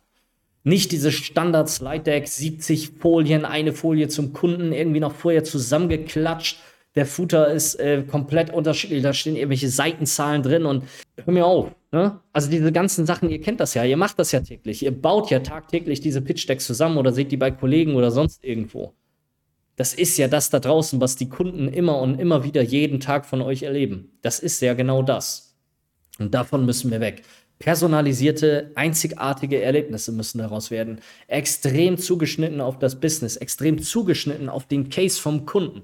Nicht 0.64 0.92
diese 0.92 1.12
Standard 1.12 1.70
Slide 1.70 2.04
Deck, 2.04 2.28
70 2.28 2.92
Folien, 3.00 3.44
eine 3.44 3.74
Folie 3.74 4.08
zum 4.08 4.32
Kunden, 4.32 4.72
irgendwie 4.72 5.02
noch 5.02 5.14
vorher 5.14 5.44
zusammengeklatscht. 5.44 6.60
Der 6.96 7.06
Footer 7.06 7.52
ist 7.52 7.76
äh, 7.76 8.04
komplett 8.04 8.54
unterschiedlich, 8.54 9.04
da 9.04 9.14
stehen 9.14 9.36
irgendwelche 9.36 9.70
Seitenzahlen 9.70 10.44
drin 10.44 10.66
und 10.66 10.84
hör 11.26 11.34
mir 11.34 11.46
auf. 11.46 11.72
Ne? 11.92 12.20
Also 12.32 12.50
diese 12.50 12.72
ganzen 12.72 13.06
Sachen, 13.06 13.30
ihr 13.30 13.42
kennt 13.42 13.60
das 13.60 13.74
ja, 13.74 13.84
ihr 13.84 13.98
macht 13.98 14.20
das 14.20 14.32
ja 14.32 14.42
täglich, 14.42 14.84
ihr 14.84 14.92
baut 14.92 15.32
ja 15.32 15.40
tagtäglich 15.40 16.02
diese 16.02 16.22
Pitch-Decks 16.22 16.66
zusammen 16.66 16.98
oder 16.98 17.12
seht 17.12 17.32
die 17.32 17.38
bei 17.38 17.52
Kollegen 17.52 17.96
oder 17.96 18.12
sonst 18.12 18.44
irgendwo. 18.44 18.94
Das 19.76 19.94
ist 19.94 20.18
ja 20.18 20.28
das 20.28 20.52
da 20.52 20.60
draußen, 20.60 21.02
was 21.02 21.16
die 21.16 21.30
Kunden 21.30 21.68
immer 21.68 22.00
und 22.00 22.20
immer 22.20 22.44
wieder 22.44 22.62
jeden 22.62 23.00
Tag 23.00 23.26
von 23.26 23.42
euch 23.42 23.64
erleben. 23.64 24.12
Das 24.22 24.40
ist 24.40 24.62
ja 24.62 24.76
genau 24.76 25.02
das. 25.02 25.53
Und 26.20 26.34
davon 26.34 26.66
müssen 26.66 26.92
wir 26.92 27.00
weg. 27.00 27.24
Personalisierte, 27.60 28.72
einzigartige 28.76 29.62
Erlebnisse 29.62 30.12
müssen 30.12 30.40
daraus 30.40 30.70
werden. 30.70 31.00
Extrem 31.28 31.98
zugeschnitten 31.98 32.62
auf 32.62 32.78
das 32.78 33.00
Business, 33.00 33.38
extrem 33.38 33.82
zugeschnitten 33.82 34.50
auf 34.50 34.68
den 34.68 34.90
Case 34.90 35.20
vom 35.20 35.46
Kunden. 35.46 35.84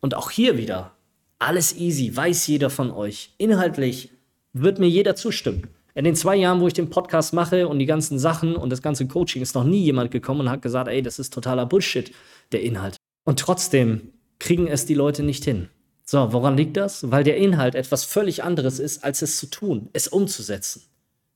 Und 0.00 0.14
auch 0.14 0.30
hier 0.30 0.56
wieder, 0.56 0.92
alles 1.38 1.76
easy, 1.76 2.14
weiß 2.14 2.46
jeder 2.46 2.70
von 2.70 2.90
euch. 2.90 3.34
Inhaltlich 3.38 4.10
wird 4.52 4.78
mir 4.78 4.88
jeder 4.88 5.14
zustimmen. 5.14 5.68
In 5.94 6.04
den 6.04 6.14
zwei 6.14 6.36
Jahren, 6.36 6.60
wo 6.60 6.68
ich 6.68 6.72
den 6.72 6.88
Podcast 6.88 7.34
mache 7.34 7.68
und 7.68 7.78
die 7.78 7.86
ganzen 7.86 8.18
Sachen 8.18 8.56
und 8.56 8.70
das 8.70 8.80
ganze 8.80 9.06
Coaching, 9.06 9.42
ist 9.42 9.54
noch 9.54 9.64
nie 9.64 9.82
jemand 9.82 10.10
gekommen 10.10 10.40
und 10.40 10.50
hat 10.50 10.62
gesagt, 10.62 10.88
ey, 10.88 11.02
das 11.02 11.18
ist 11.18 11.34
totaler 11.34 11.66
Bullshit, 11.66 12.12
der 12.52 12.62
Inhalt. 12.62 12.96
Und 13.24 13.40
trotzdem 13.40 14.12
kriegen 14.38 14.66
es 14.68 14.86
die 14.86 14.94
Leute 14.94 15.22
nicht 15.22 15.44
hin. 15.44 15.68
So, 16.10 16.32
woran 16.32 16.56
liegt 16.56 16.76
das? 16.76 17.08
Weil 17.08 17.22
der 17.22 17.36
Inhalt 17.36 17.76
etwas 17.76 18.02
völlig 18.02 18.42
anderes 18.42 18.80
ist, 18.80 19.04
als 19.04 19.22
es 19.22 19.38
zu 19.38 19.46
tun, 19.46 19.90
es 19.92 20.08
umzusetzen. 20.08 20.82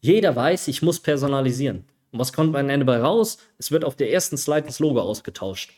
Jeder 0.01 0.35
weiß, 0.35 0.67
ich 0.67 0.83
muss 0.83 0.99
personalisieren. 0.99 1.85
Und 2.11 2.19
was 2.19 2.33
kommt 2.33 2.57
am 2.57 2.69
Ende 2.69 2.85
bei 2.85 2.99
raus? 2.99 3.39
Es 3.57 3.71
wird 3.71 3.85
auf 3.85 3.95
der 3.95 4.11
ersten 4.11 4.37
Slide 4.37 4.67
das 4.67 4.81
Logo 4.81 5.01
ausgetauscht. 5.01 5.71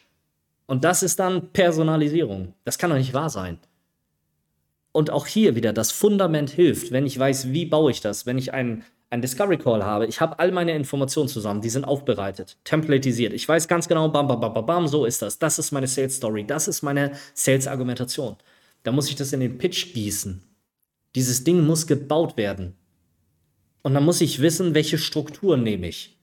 Und 0.65 0.83
das 0.83 1.03
ist 1.03 1.21
dann 1.21 1.53
Personalisierung. 1.53 2.55
Das 2.65 2.79
kann 2.79 2.89
doch 2.89 2.97
nicht 2.97 3.13
wahr 3.13 3.29
sein. 3.29 3.59
Und 4.93 5.11
auch 5.11 5.27
hier 5.27 5.57
wieder, 5.57 5.75
das 5.75 5.93
Fundament 5.93 6.49
hilft, 6.49 6.91
wenn 6.91 7.05
ich 7.05 7.19
weiß, 7.19 7.53
wie 7.53 7.67
baue 7.67 7.91
ich 7.91 8.01
das, 8.01 8.25
wenn 8.25 8.39
ich 8.39 8.55
einen, 8.55 8.83
einen 9.11 9.21
Discovery 9.21 9.59
Call 9.59 9.85
habe. 9.85 10.07
Ich 10.07 10.23
habe 10.23 10.39
all 10.39 10.53
meine 10.53 10.75
Informationen 10.75 11.29
zusammen, 11.29 11.61
die 11.61 11.69
sind 11.69 11.85
aufbereitet, 11.85 12.57
templatisiert. 12.65 13.35
Ich 13.35 13.47
weiß 13.47 13.69
ganz 13.69 13.89
genau, 13.89 14.09
bam, 14.09 14.27
bam, 14.27 14.41
bam, 14.41 14.55
bam, 14.55 14.65
bam, 14.65 14.89
so 14.89 15.05
ist 15.05 15.21
das. 15.21 15.39
Das 15.39 15.59
ist 15.59 15.71
meine 15.71 15.87
Sales 15.87 16.17
Story, 16.17 16.47
das 16.47 16.67
ist 16.67 16.81
meine 16.81 17.13
Sales 17.35 17.69
Argumentation. 17.69 18.37
Da 18.87 18.93
muss 18.93 19.09
ich 19.09 19.17
das 19.17 19.33
in 19.33 19.41
den 19.41 19.59
Pitch 19.59 19.95
gießen. 19.95 20.45
Dieses 21.17 21.43
Ding 21.43 21.67
muss 21.67 21.89
gebaut 21.89 22.37
werden. 22.37 22.77
Und 23.83 23.95
dann 23.95 24.05
muss 24.05 24.21
ich 24.21 24.41
wissen, 24.41 24.75
welche 24.75 24.97
Strukturen 24.97 25.65
nehme 25.65 25.89
ich. 25.89 26.17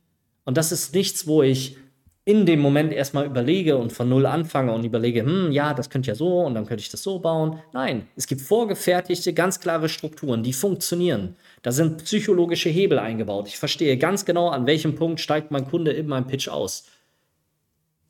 Und 0.46 0.56
das 0.56 0.72
ist 0.72 0.96
nichts, 0.96 1.28
wo 1.28 1.44
ich 1.44 1.76
in 2.24 2.46
dem 2.46 2.62
Moment 2.62 2.94
erstmal 2.94 3.26
überlege 3.26 3.76
und 3.76 3.92
von 3.92 4.08
Null 4.08 4.26
anfange 4.26 4.72
und 4.72 4.86
überlege, 4.86 5.26
hm, 5.26 5.52
ja, 5.52 5.74
das 5.74 5.90
könnte 5.90 6.08
ja 6.08 6.16
so 6.16 6.40
und 6.40 6.56
dann 6.56 6.66
könnte 6.66 6.82
ich 6.82 6.90
das 6.90 7.04
so 7.04 7.20
bauen. 7.20 7.60
Nein, 7.74 8.08
es 8.16 8.28
gibt 8.28 8.40
vorgefertigte, 8.40 9.34
ganz 9.34 9.60
klare 9.60 9.90
Strukturen, 9.90 10.42
die 10.42 10.54
funktionieren. 10.54 11.36
Da 11.64 11.74
sind 11.74 12.06
psychologische 12.06 12.70
Hebel 12.70 12.98
eingebaut. 12.98 13.50
Ich 13.50 13.60
verstehe 13.60 13.98
ganz 13.98 14.24
genau, 14.24 14.48
an 14.48 14.68
welchem 14.68 14.96
Punkt 14.96 15.20
steigt 15.20 15.52
mein 15.52 15.68
Kunde 15.68 15.92
in 15.92 16.08
meinem 16.08 16.28
Pitch 16.28 16.48
aus. 16.48 16.86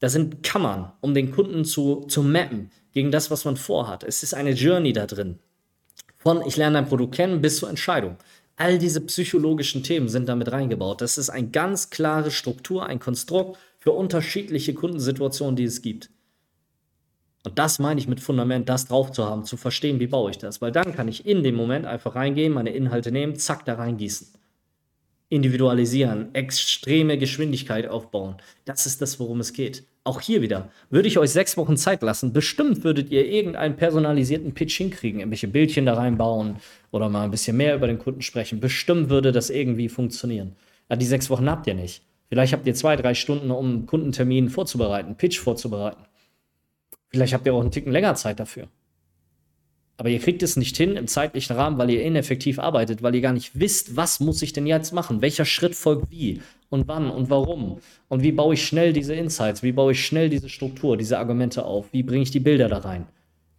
Da 0.03 0.09
sind 0.09 0.43
Kammern, 0.43 0.91
um 0.99 1.13
den 1.13 1.31
Kunden 1.31 1.63
zu, 1.63 2.01
zu 2.09 2.23
mappen 2.23 2.71
gegen 2.91 3.09
das, 3.09 3.31
was 3.31 3.45
man 3.45 3.55
vorhat. 3.55 4.03
Es 4.03 4.21
ist 4.21 4.33
eine 4.33 4.51
Journey 4.51 4.91
da 4.91 5.05
drin. 5.05 5.39
Von 6.17 6.45
ich 6.45 6.57
lerne 6.57 6.73
dein 6.73 6.89
Produkt 6.89 7.15
kennen 7.15 7.41
bis 7.41 7.59
zur 7.59 7.69
Entscheidung. 7.69 8.17
All 8.57 8.77
diese 8.79 8.99
psychologischen 8.99 9.81
Themen 9.81 10.09
sind 10.09 10.27
damit 10.27 10.51
reingebaut. 10.51 10.99
Das 10.99 11.17
ist 11.17 11.29
eine 11.29 11.47
ganz 11.47 11.89
klare 11.89 12.31
Struktur, 12.31 12.85
ein 12.85 12.99
Konstrukt 12.99 13.57
für 13.79 13.93
unterschiedliche 13.93 14.73
Kundensituationen, 14.73 15.55
die 15.55 15.63
es 15.63 15.81
gibt. 15.81 16.09
Und 17.45 17.57
das 17.57 17.79
meine 17.79 18.01
ich 18.01 18.09
mit 18.09 18.19
Fundament, 18.19 18.67
das 18.67 18.87
drauf 18.87 19.13
zu 19.13 19.23
haben, 19.23 19.45
zu 19.45 19.55
verstehen, 19.55 20.01
wie 20.01 20.07
baue 20.07 20.31
ich 20.31 20.37
das. 20.37 20.61
Weil 20.61 20.73
dann 20.73 20.93
kann 20.93 21.07
ich 21.07 21.25
in 21.25 21.43
dem 21.43 21.55
Moment 21.55 21.85
einfach 21.85 22.15
reingehen, 22.15 22.51
meine 22.51 22.71
Inhalte 22.71 23.13
nehmen, 23.13 23.37
zack, 23.37 23.63
da 23.63 23.75
reingießen. 23.75 24.33
Individualisieren, 25.29 26.35
extreme 26.35 27.17
Geschwindigkeit 27.17 27.87
aufbauen. 27.87 28.35
Das 28.65 28.85
ist 28.85 29.01
das, 29.01 29.17
worum 29.17 29.39
es 29.39 29.53
geht. 29.53 29.85
Auch 30.05 30.19
hier 30.19 30.41
wieder, 30.41 30.69
würde 30.89 31.07
ich 31.07 31.17
euch 31.17 31.29
sechs 31.29 31.55
Wochen 31.55 31.77
Zeit 31.77 32.01
lassen, 32.01 32.33
bestimmt 32.33 32.83
würdet 32.83 33.09
ihr 33.09 33.25
irgendeinen 33.25 33.77
personalisierten 33.77 34.53
Pitch 34.53 34.75
hinkriegen, 34.75 35.21
irgendwelche 35.21 35.47
Bildchen 35.47 35.85
da 35.85 35.93
reinbauen 35.93 36.57
oder 36.91 37.07
mal 37.07 37.23
ein 37.23 37.31
bisschen 37.31 37.55
mehr 37.55 37.75
über 37.75 37.87
den 37.87 37.99
Kunden 37.99 38.21
sprechen. 38.21 38.59
Bestimmt 38.59 39.09
würde 39.09 39.31
das 39.31 39.49
irgendwie 39.49 39.87
funktionieren. 39.87 40.57
Ja, 40.89 40.97
die 40.97 41.05
sechs 41.05 41.29
Wochen 41.29 41.49
habt 41.49 41.67
ihr 41.67 41.73
nicht. 41.73 42.03
Vielleicht 42.27 42.51
habt 42.51 42.67
ihr 42.67 42.73
zwei, 42.73 42.97
drei 42.97 43.13
Stunden, 43.13 43.49
um 43.51 43.65
einen 43.65 43.85
Kundentermin 43.85 44.49
vorzubereiten, 44.49 45.15
Pitch 45.15 45.39
vorzubereiten. 45.39 46.03
Vielleicht 47.09 47.33
habt 47.33 47.45
ihr 47.45 47.53
auch 47.53 47.61
einen 47.61 47.71
Ticken 47.71 47.93
länger 47.93 48.15
Zeit 48.15 48.39
dafür. 48.39 48.67
Aber 49.95 50.09
ihr 50.09 50.19
kriegt 50.19 50.41
es 50.43 50.57
nicht 50.57 50.75
hin 50.75 50.97
im 50.97 51.07
zeitlichen 51.07 51.55
Rahmen, 51.55 51.77
weil 51.77 51.91
ihr 51.91 52.03
ineffektiv 52.03 52.59
arbeitet, 52.59 53.03
weil 53.03 53.13
ihr 53.15 53.21
gar 53.21 53.33
nicht 53.33 53.59
wisst, 53.59 53.95
was 53.95 54.19
muss 54.19 54.41
ich 54.41 54.51
denn 54.51 54.65
jetzt 54.65 54.91
machen? 54.91 55.21
Welcher 55.21 55.45
Schritt 55.45 55.75
folgt 55.75 56.09
wie 56.09 56.41
und 56.73 56.87
wann 56.87 57.11
und 57.11 57.29
warum? 57.29 57.79
Und 58.09 58.23
wie 58.23 58.31
baue 58.31 58.55
ich 58.55 58.65
schnell 58.65 58.93
diese 58.93 59.13
Insights? 59.13 59.61
Wie 59.61 59.71
baue 59.71 59.91
ich 59.91 60.03
schnell 60.03 60.27
diese 60.29 60.49
Struktur, 60.49 60.97
diese 60.97 61.19
Argumente 61.19 61.63
auf? 61.65 61.85
Wie 61.93 62.01
bringe 62.01 62.23
ich 62.23 62.31
die 62.31 62.39
Bilder 62.39 62.67
da 62.67 62.79
rein? 62.79 63.05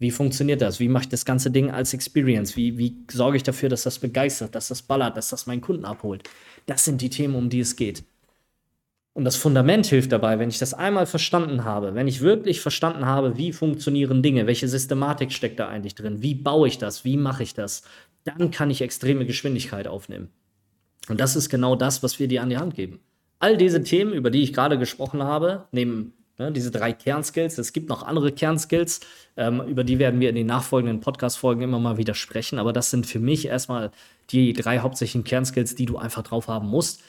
Wie 0.00 0.10
funktioniert 0.10 0.60
das? 0.60 0.80
Wie 0.80 0.88
mache 0.88 1.04
ich 1.04 1.08
das 1.10 1.24
ganze 1.24 1.52
Ding 1.52 1.70
als 1.70 1.94
Experience? 1.94 2.56
Wie, 2.56 2.76
wie 2.76 2.96
sorge 3.08 3.36
ich 3.36 3.44
dafür, 3.44 3.68
dass 3.68 3.84
das 3.84 4.00
begeistert, 4.00 4.56
dass 4.56 4.66
das 4.66 4.82
ballert, 4.82 5.16
dass 5.16 5.28
das 5.28 5.46
meinen 5.46 5.60
Kunden 5.60 5.84
abholt? 5.84 6.28
Das 6.66 6.84
sind 6.84 7.00
die 7.00 7.08
Themen, 7.08 7.36
um 7.36 7.48
die 7.48 7.60
es 7.60 7.76
geht. 7.76 8.02
Und 9.12 9.24
das 9.24 9.36
Fundament 9.36 9.86
hilft 9.86 10.10
dabei, 10.10 10.40
wenn 10.40 10.48
ich 10.48 10.58
das 10.58 10.74
einmal 10.74 11.06
verstanden 11.06 11.62
habe, 11.62 11.94
wenn 11.94 12.08
ich 12.08 12.20
wirklich 12.20 12.60
verstanden 12.60 13.06
habe, 13.06 13.38
wie 13.38 13.52
funktionieren 13.52 14.24
Dinge, 14.24 14.48
welche 14.48 14.66
Systematik 14.66 15.30
steckt 15.30 15.60
da 15.60 15.68
eigentlich 15.68 15.94
drin, 15.94 16.20
wie 16.20 16.34
baue 16.34 16.66
ich 16.66 16.78
das, 16.78 17.04
wie 17.04 17.16
mache 17.16 17.44
ich 17.44 17.54
das, 17.54 17.84
dann 18.24 18.50
kann 18.50 18.70
ich 18.70 18.82
extreme 18.82 19.24
Geschwindigkeit 19.24 19.86
aufnehmen. 19.86 20.30
Und 21.08 21.20
das 21.20 21.36
ist 21.36 21.48
genau 21.48 21.76
das, 21.76 22.02
was 22.02 22.18
wir 22.18 22.28
dir 22.28 22.42
an 22.42 22.50
die 22.50 22.56
Hand 22.56 22.74
geben. 22.74 23.00
All 23.38 23.56
diese 23.56 23.82
Themen, 23.82 24.12
über 24.12 24.30
die 24.30 24.42
ich 24.42 24.52
gerade 24.52 24.78
gesprochen 24.78 25.22
habe, 25.22 25.66
nehmen 25.72 26.14
ne, 26.38 26.52
diese 26.52 26.70
drei 26.70 26.92
Kernskills. 26.92 27.58
Es 27.58 27.72
gibt 27.72 27.88
noch 27.88 28.02
andere 28.02 28.32
Kernskills, 28.32 29.00
ähm, 29.36 29.60
über 29.62 29.84
die 29.84 29.98
werden 29.98 30.20
wir 30.20 30.28
in 30.28 30.34
den 30.34 30.46
nachfolgenden 30.46 31.00
Podcast-Folgen 31.00 31.62
immer 31.62 31.78
mal 31.78 31.96
wieder 31.96 32.14
sprechen. 32.14 32.58
Aber 32.58 32.72
das 32.72 32.90
sind 32.90 33.06
für 33.06 33.18
mich 33.18 33.46
erstmal 33.46 33.90
die 34.30 34.52
drei 34.52 34.78
hauptsächlichen 34.78 35.24
Kernskills, 35.24 35.74
die 35.74 35.86
du 35.86 35.98
einfach 35.98 36.22
drauf 36.22 36.48
haben 36.48 36.68
musst. 36.68 37.02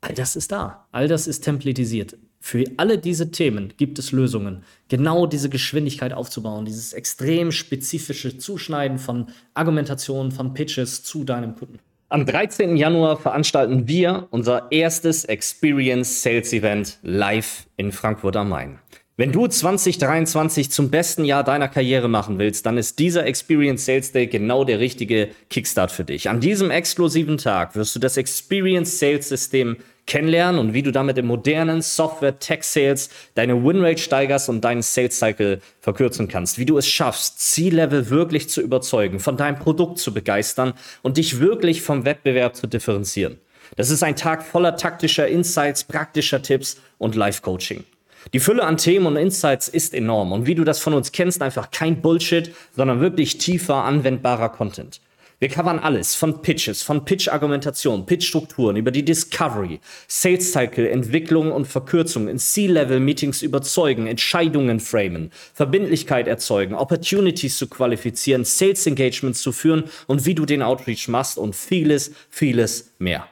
All 0.00 0.14
das 0.14 0.34
ist 0.34 0.50
da. 0.50 0.88
All 0.90 1.06
das 1.06 1.28
ist 1.28 1.42
templatisiert. 1.42 2.16
Für 2.40 2.64
alle 2.76 2.98
diese 2.98 3.30
Themen 3.30 3.72
gibt 3.76 4.00
es 4.00 4.10
Lösungen. 4.10 4.64
Genau 4.88 5.26
diese 5.26 5.48
Geschwindigkeit 5.48 6.12
aufzubauen, 6.12 6.64
dieses 6.64 6.92
extrem 6.92 7.52
spezifische 7.52 8.36
Zuschneiden 8.36 8.98
von 8.98 9.26
Argumentationen, 9.54 10.32
von 10.32 10.52
Pitches 10.52 11.04
zu 11.04 11.22
deinem 11.22 11.54
Kunden. 11.54 11.78
Am 12.12 12.26
13. 12.26 12.76
Januar 12.76 13.16
veranstalten 13.16 13.88
wir 13.88 14.26
unser 14.28 14.70
erstes 14.70 15.24
Experience 15.24 16.22
Sales 16.22 16.52
Event 16.52 16.98
live 17.02 17.66
in 17.78 17.90
Frankfurt 17.90 18.36
am 18.36 18.50
Main. 18.50 18.78
Wenn 19.16 19.32
du 19.32 19.46
2023 19.46 20.70
zum 20.70 20.90
besten 20.90 21.24
Jahr 21.24 21.42
deiner 21.42 21.68
Karriere 21.68 22.08
machen 22.08 22.38
willst, 22.38 22.66
dann 22.66 22.76
ist 22.76 22.98
dieser 22.98 23.24
Experience 23.24 23.86
Sales 23.86 24.12
Day 24.12 24.26
genau 24.26 24.64
der 24.64 24.78
richtige 24.78 25.30
Kickstart 25.48 25.90
für 25.90 26.04
dich. 26.04 26.28
An 26.28 26.40
diesem 26.40 26.70
exklusiven 26.70 27.38
Tag 27.38 27.76
wirst 27.76 27.96
du 27.96 27.98
das 27.98 28.18
Experience 28.18 28.98
Sales 28.98 29.30
System 29.30 29.78
kennenlernen 30.06 30.60
und 30.60 30.74
wie 30.74 30.82
du 30.82 30.90
damit 30.90 31.18
im 31.18 31.26
modernen 31.26 31.82
Software 31.82 32.38
Tech 32.38 32.64
Sales 32.64 33.08
deine 33.34 33.64
Winrate 33.64 33.98
steigerst 33.98 34.48
und 34.48 34.62
deinen 34.62 34.82
Sales 34.82 35.18
Cycle 35.18 35.60
verkürzen 35.80 36.28
kannst. 36.28 36.58
Wie 36.58 36.66
du 36.66 36.78
es 36.78 36.88
schaffst, 36.88 37.40
C-Level 37.40 38.10
wirklich 38.10 38.48
zu 38.48 38.60
überzeugen, 38.60 39.20
von 39.20 39.36
deinem 39.36 39.58
Produkt 39.58 39.98
zu 39.98 40.12
begeistern 40.12 40.74
und 41.02 41.16
dich 41.16 41.40
wirklich 41.40 41.82
vom 41.82 42.04
Wettbewerb 42.04 42.56
zu 42.56 42.66
differenzieren. 42.66 43.38
Das 43.76 43.90
ist 43.90 44.02
ein 44.02 44.16
Tag 44.16 44.42
voller 44.42 44.76
taktischer 44.76 45.26
Insights, 45.28 45.84
praktischer 45.84 46.42
Tipps 46.42 46.78
und 46.98 47.14
Live-Coaching. 47.14 47.84
Die 48.32 48.40
Fülle 48.40 48.64
an 48.64 48.76
Themen 48.76 49.06
und 49.06 49.16
Insights 49.16 49.68
ist 49.68 49.94
enorm 49.94 50.32
und 50.32 50.46
wie 50.46 50.54
du 50.54 50.64
das 50.64 50.78
von 50.78 50.94
uns 50.94 51.12
kennst, 51.12 51.42
einfach 51.42 51.70
kein 51.70 52.00
Bullshit, 52.02 52.54
sondern 52.76 53.00
wirklich 53.00 53.38
tiefer 53.38 53.84
anwendbarer 53.84 54.50
Content. 54.50 55.00
Wir 55.42 55.48
covern 55.48 55.80
alles 55.80 56.14
von 56.14 56.40
Pitches, 56.40 56.84
von 56.84 57.04
Pitch-Argumentation, 57.04 58.06
Pitch-Strukturen, 58.06 58.76
über 58.76 58.92
die 58.92 59.04
Discovery, 59.04 59.80
Sales-Cycle, 60.06 60.88
Entwicklung 60.88 61.50
und 61.50 61.66
Verkürzung, 61.66 62.28
in 62.28 62.38
C-Level-Meetings 62.38 63.42
überzeugen, 63.42 64.06
Entscheidungen 64.06 64.78
framen, 64.78 65.32
Verbindlichkeit 65.52 66.28
erzeugen, 66.28 66.76
Opportunities 66.76 67.58
zu 67.58 67.66
qualifizieren, 67.66 68.44
Sales-Engagements 68.44 69.42
zu 69.42 69.50
führen 69.50 69.82
und 70.06 70.26
wie 70.26 70.36
du 70.36 70.46
den 70.46 70.62
Outreach 70.62 71.08
machst 71.08 71.38
und 71.38 71.56
vieles, 71.56 72.12
vieles 72.30 72.92
mehr. 73.00 73.26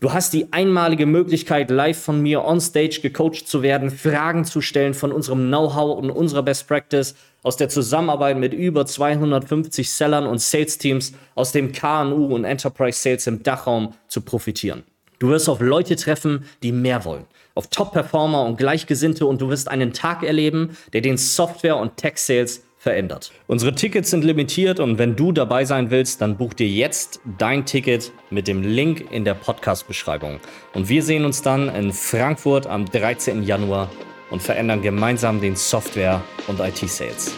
Du 0.00 0.12
hast 0.12 0.34
die 0.34 0.52
einmalige 0.52 1.06
Möglichkeit, 1.06 1.70
live 1.70 1.98
von 1.98 2.20
mir 2.20 2.44
on 2.44 2.60
stage 2.60 3.00
gecoacht 3.00 3.48
zu 3.48 3.62
werden, 3.62 3.90
Fragen 3.90 4.44
zu 4.44 4.60
stellen 4.60 4.92
von 4.92 5.12
unserem 5.12 5.46
Know-how 5.48 5.98
und 5.98 6.10
unserer 6.10 6.42
Best 6.42 6.68
Practice, 6.68 7.14
aus 7.44 7.56
der 7.56 7.68
Zusammenarbeit 7.68 8.36
mit 8.36 8.52
über 8.52 8.84
250 8.84 9.88
Sellern 9.88 10.26
und 10.26 10.40
Sales-Teams 10.40 11.12
aus 11.36 11.52
dem 11.52 11.70
KNU 11.70 12.34
und 12.34 12.44
Enterprise 12.44 12.98
Sales 12.98 13.28
im 13.28 13.44
Dachraum 13.44 13.94
zu 14.08 14.22
profitieren. 14.22 14.82
Du 15.20 15.28
wirst 15.28 15.48
auf 15.48 15.60
Leute 15.60 15.94
treffen, 15.94 16.44
die 16.64 16.72
mehr 16.72 17.04
wollen, 17.04 17.26
auf 17.54 17.68
Top-Performer 17.68 18.44
und 18.44 18.58
Gleichgesinnte 18.58 19.26
und 19.26 19.40
du 19.40 19.48
wirst 19.48 19.68
einen 19.68 19.92
Tag 19.92 20.24
erleben, 20.24 20.76
der 20.92 21.02
den 21.02 21.16
Software- 21.16 21.76
und 21.76 21.96
Tech-Sales 21.96 22.64
verändert. 22.78 23.32
Unsere 23.46 23.74
Tickets 23.74 24.10
sind 24.10 24.24
limitiert 24.24 24.80
und 24.80 24.98
wenn 24.98 25.16
du 25.16 25.32
dabei 25.32 25.64
sein 25.64 25.90
willst, 25.90 26.20
dann 26.20 26.36
buch 26.36 26.52
dir 26.52 26.68
jetzt 26.68 27.20
dein 27.38 27.64
Ticket 27.64 28.12
mit 28.30 28.46
dem 28.46 28.62
Link 28.62 29.06
in 29.10 29.24
der 29.24 29.34
Podcast-Beschreibung. 29.34 30.40
Und 30.74 30.88
wir 30.88 31.02
sehen 31.02 31.24
uns 31.24 31.40
dann 31.40 31.74
in 31.74 31.92
Frankfurt 31.92 32.66
am 32.66 32.84
13. 32.84 33.42
Januar 33.42 33.90
und 34.30 34.42
verändern 34.42 34.82
gemeinsam 34.82 35.40
den 35.40 35.56
Software- 35.56 36.22
und 36.46 36.60
IT-Sales. 36.60 37.32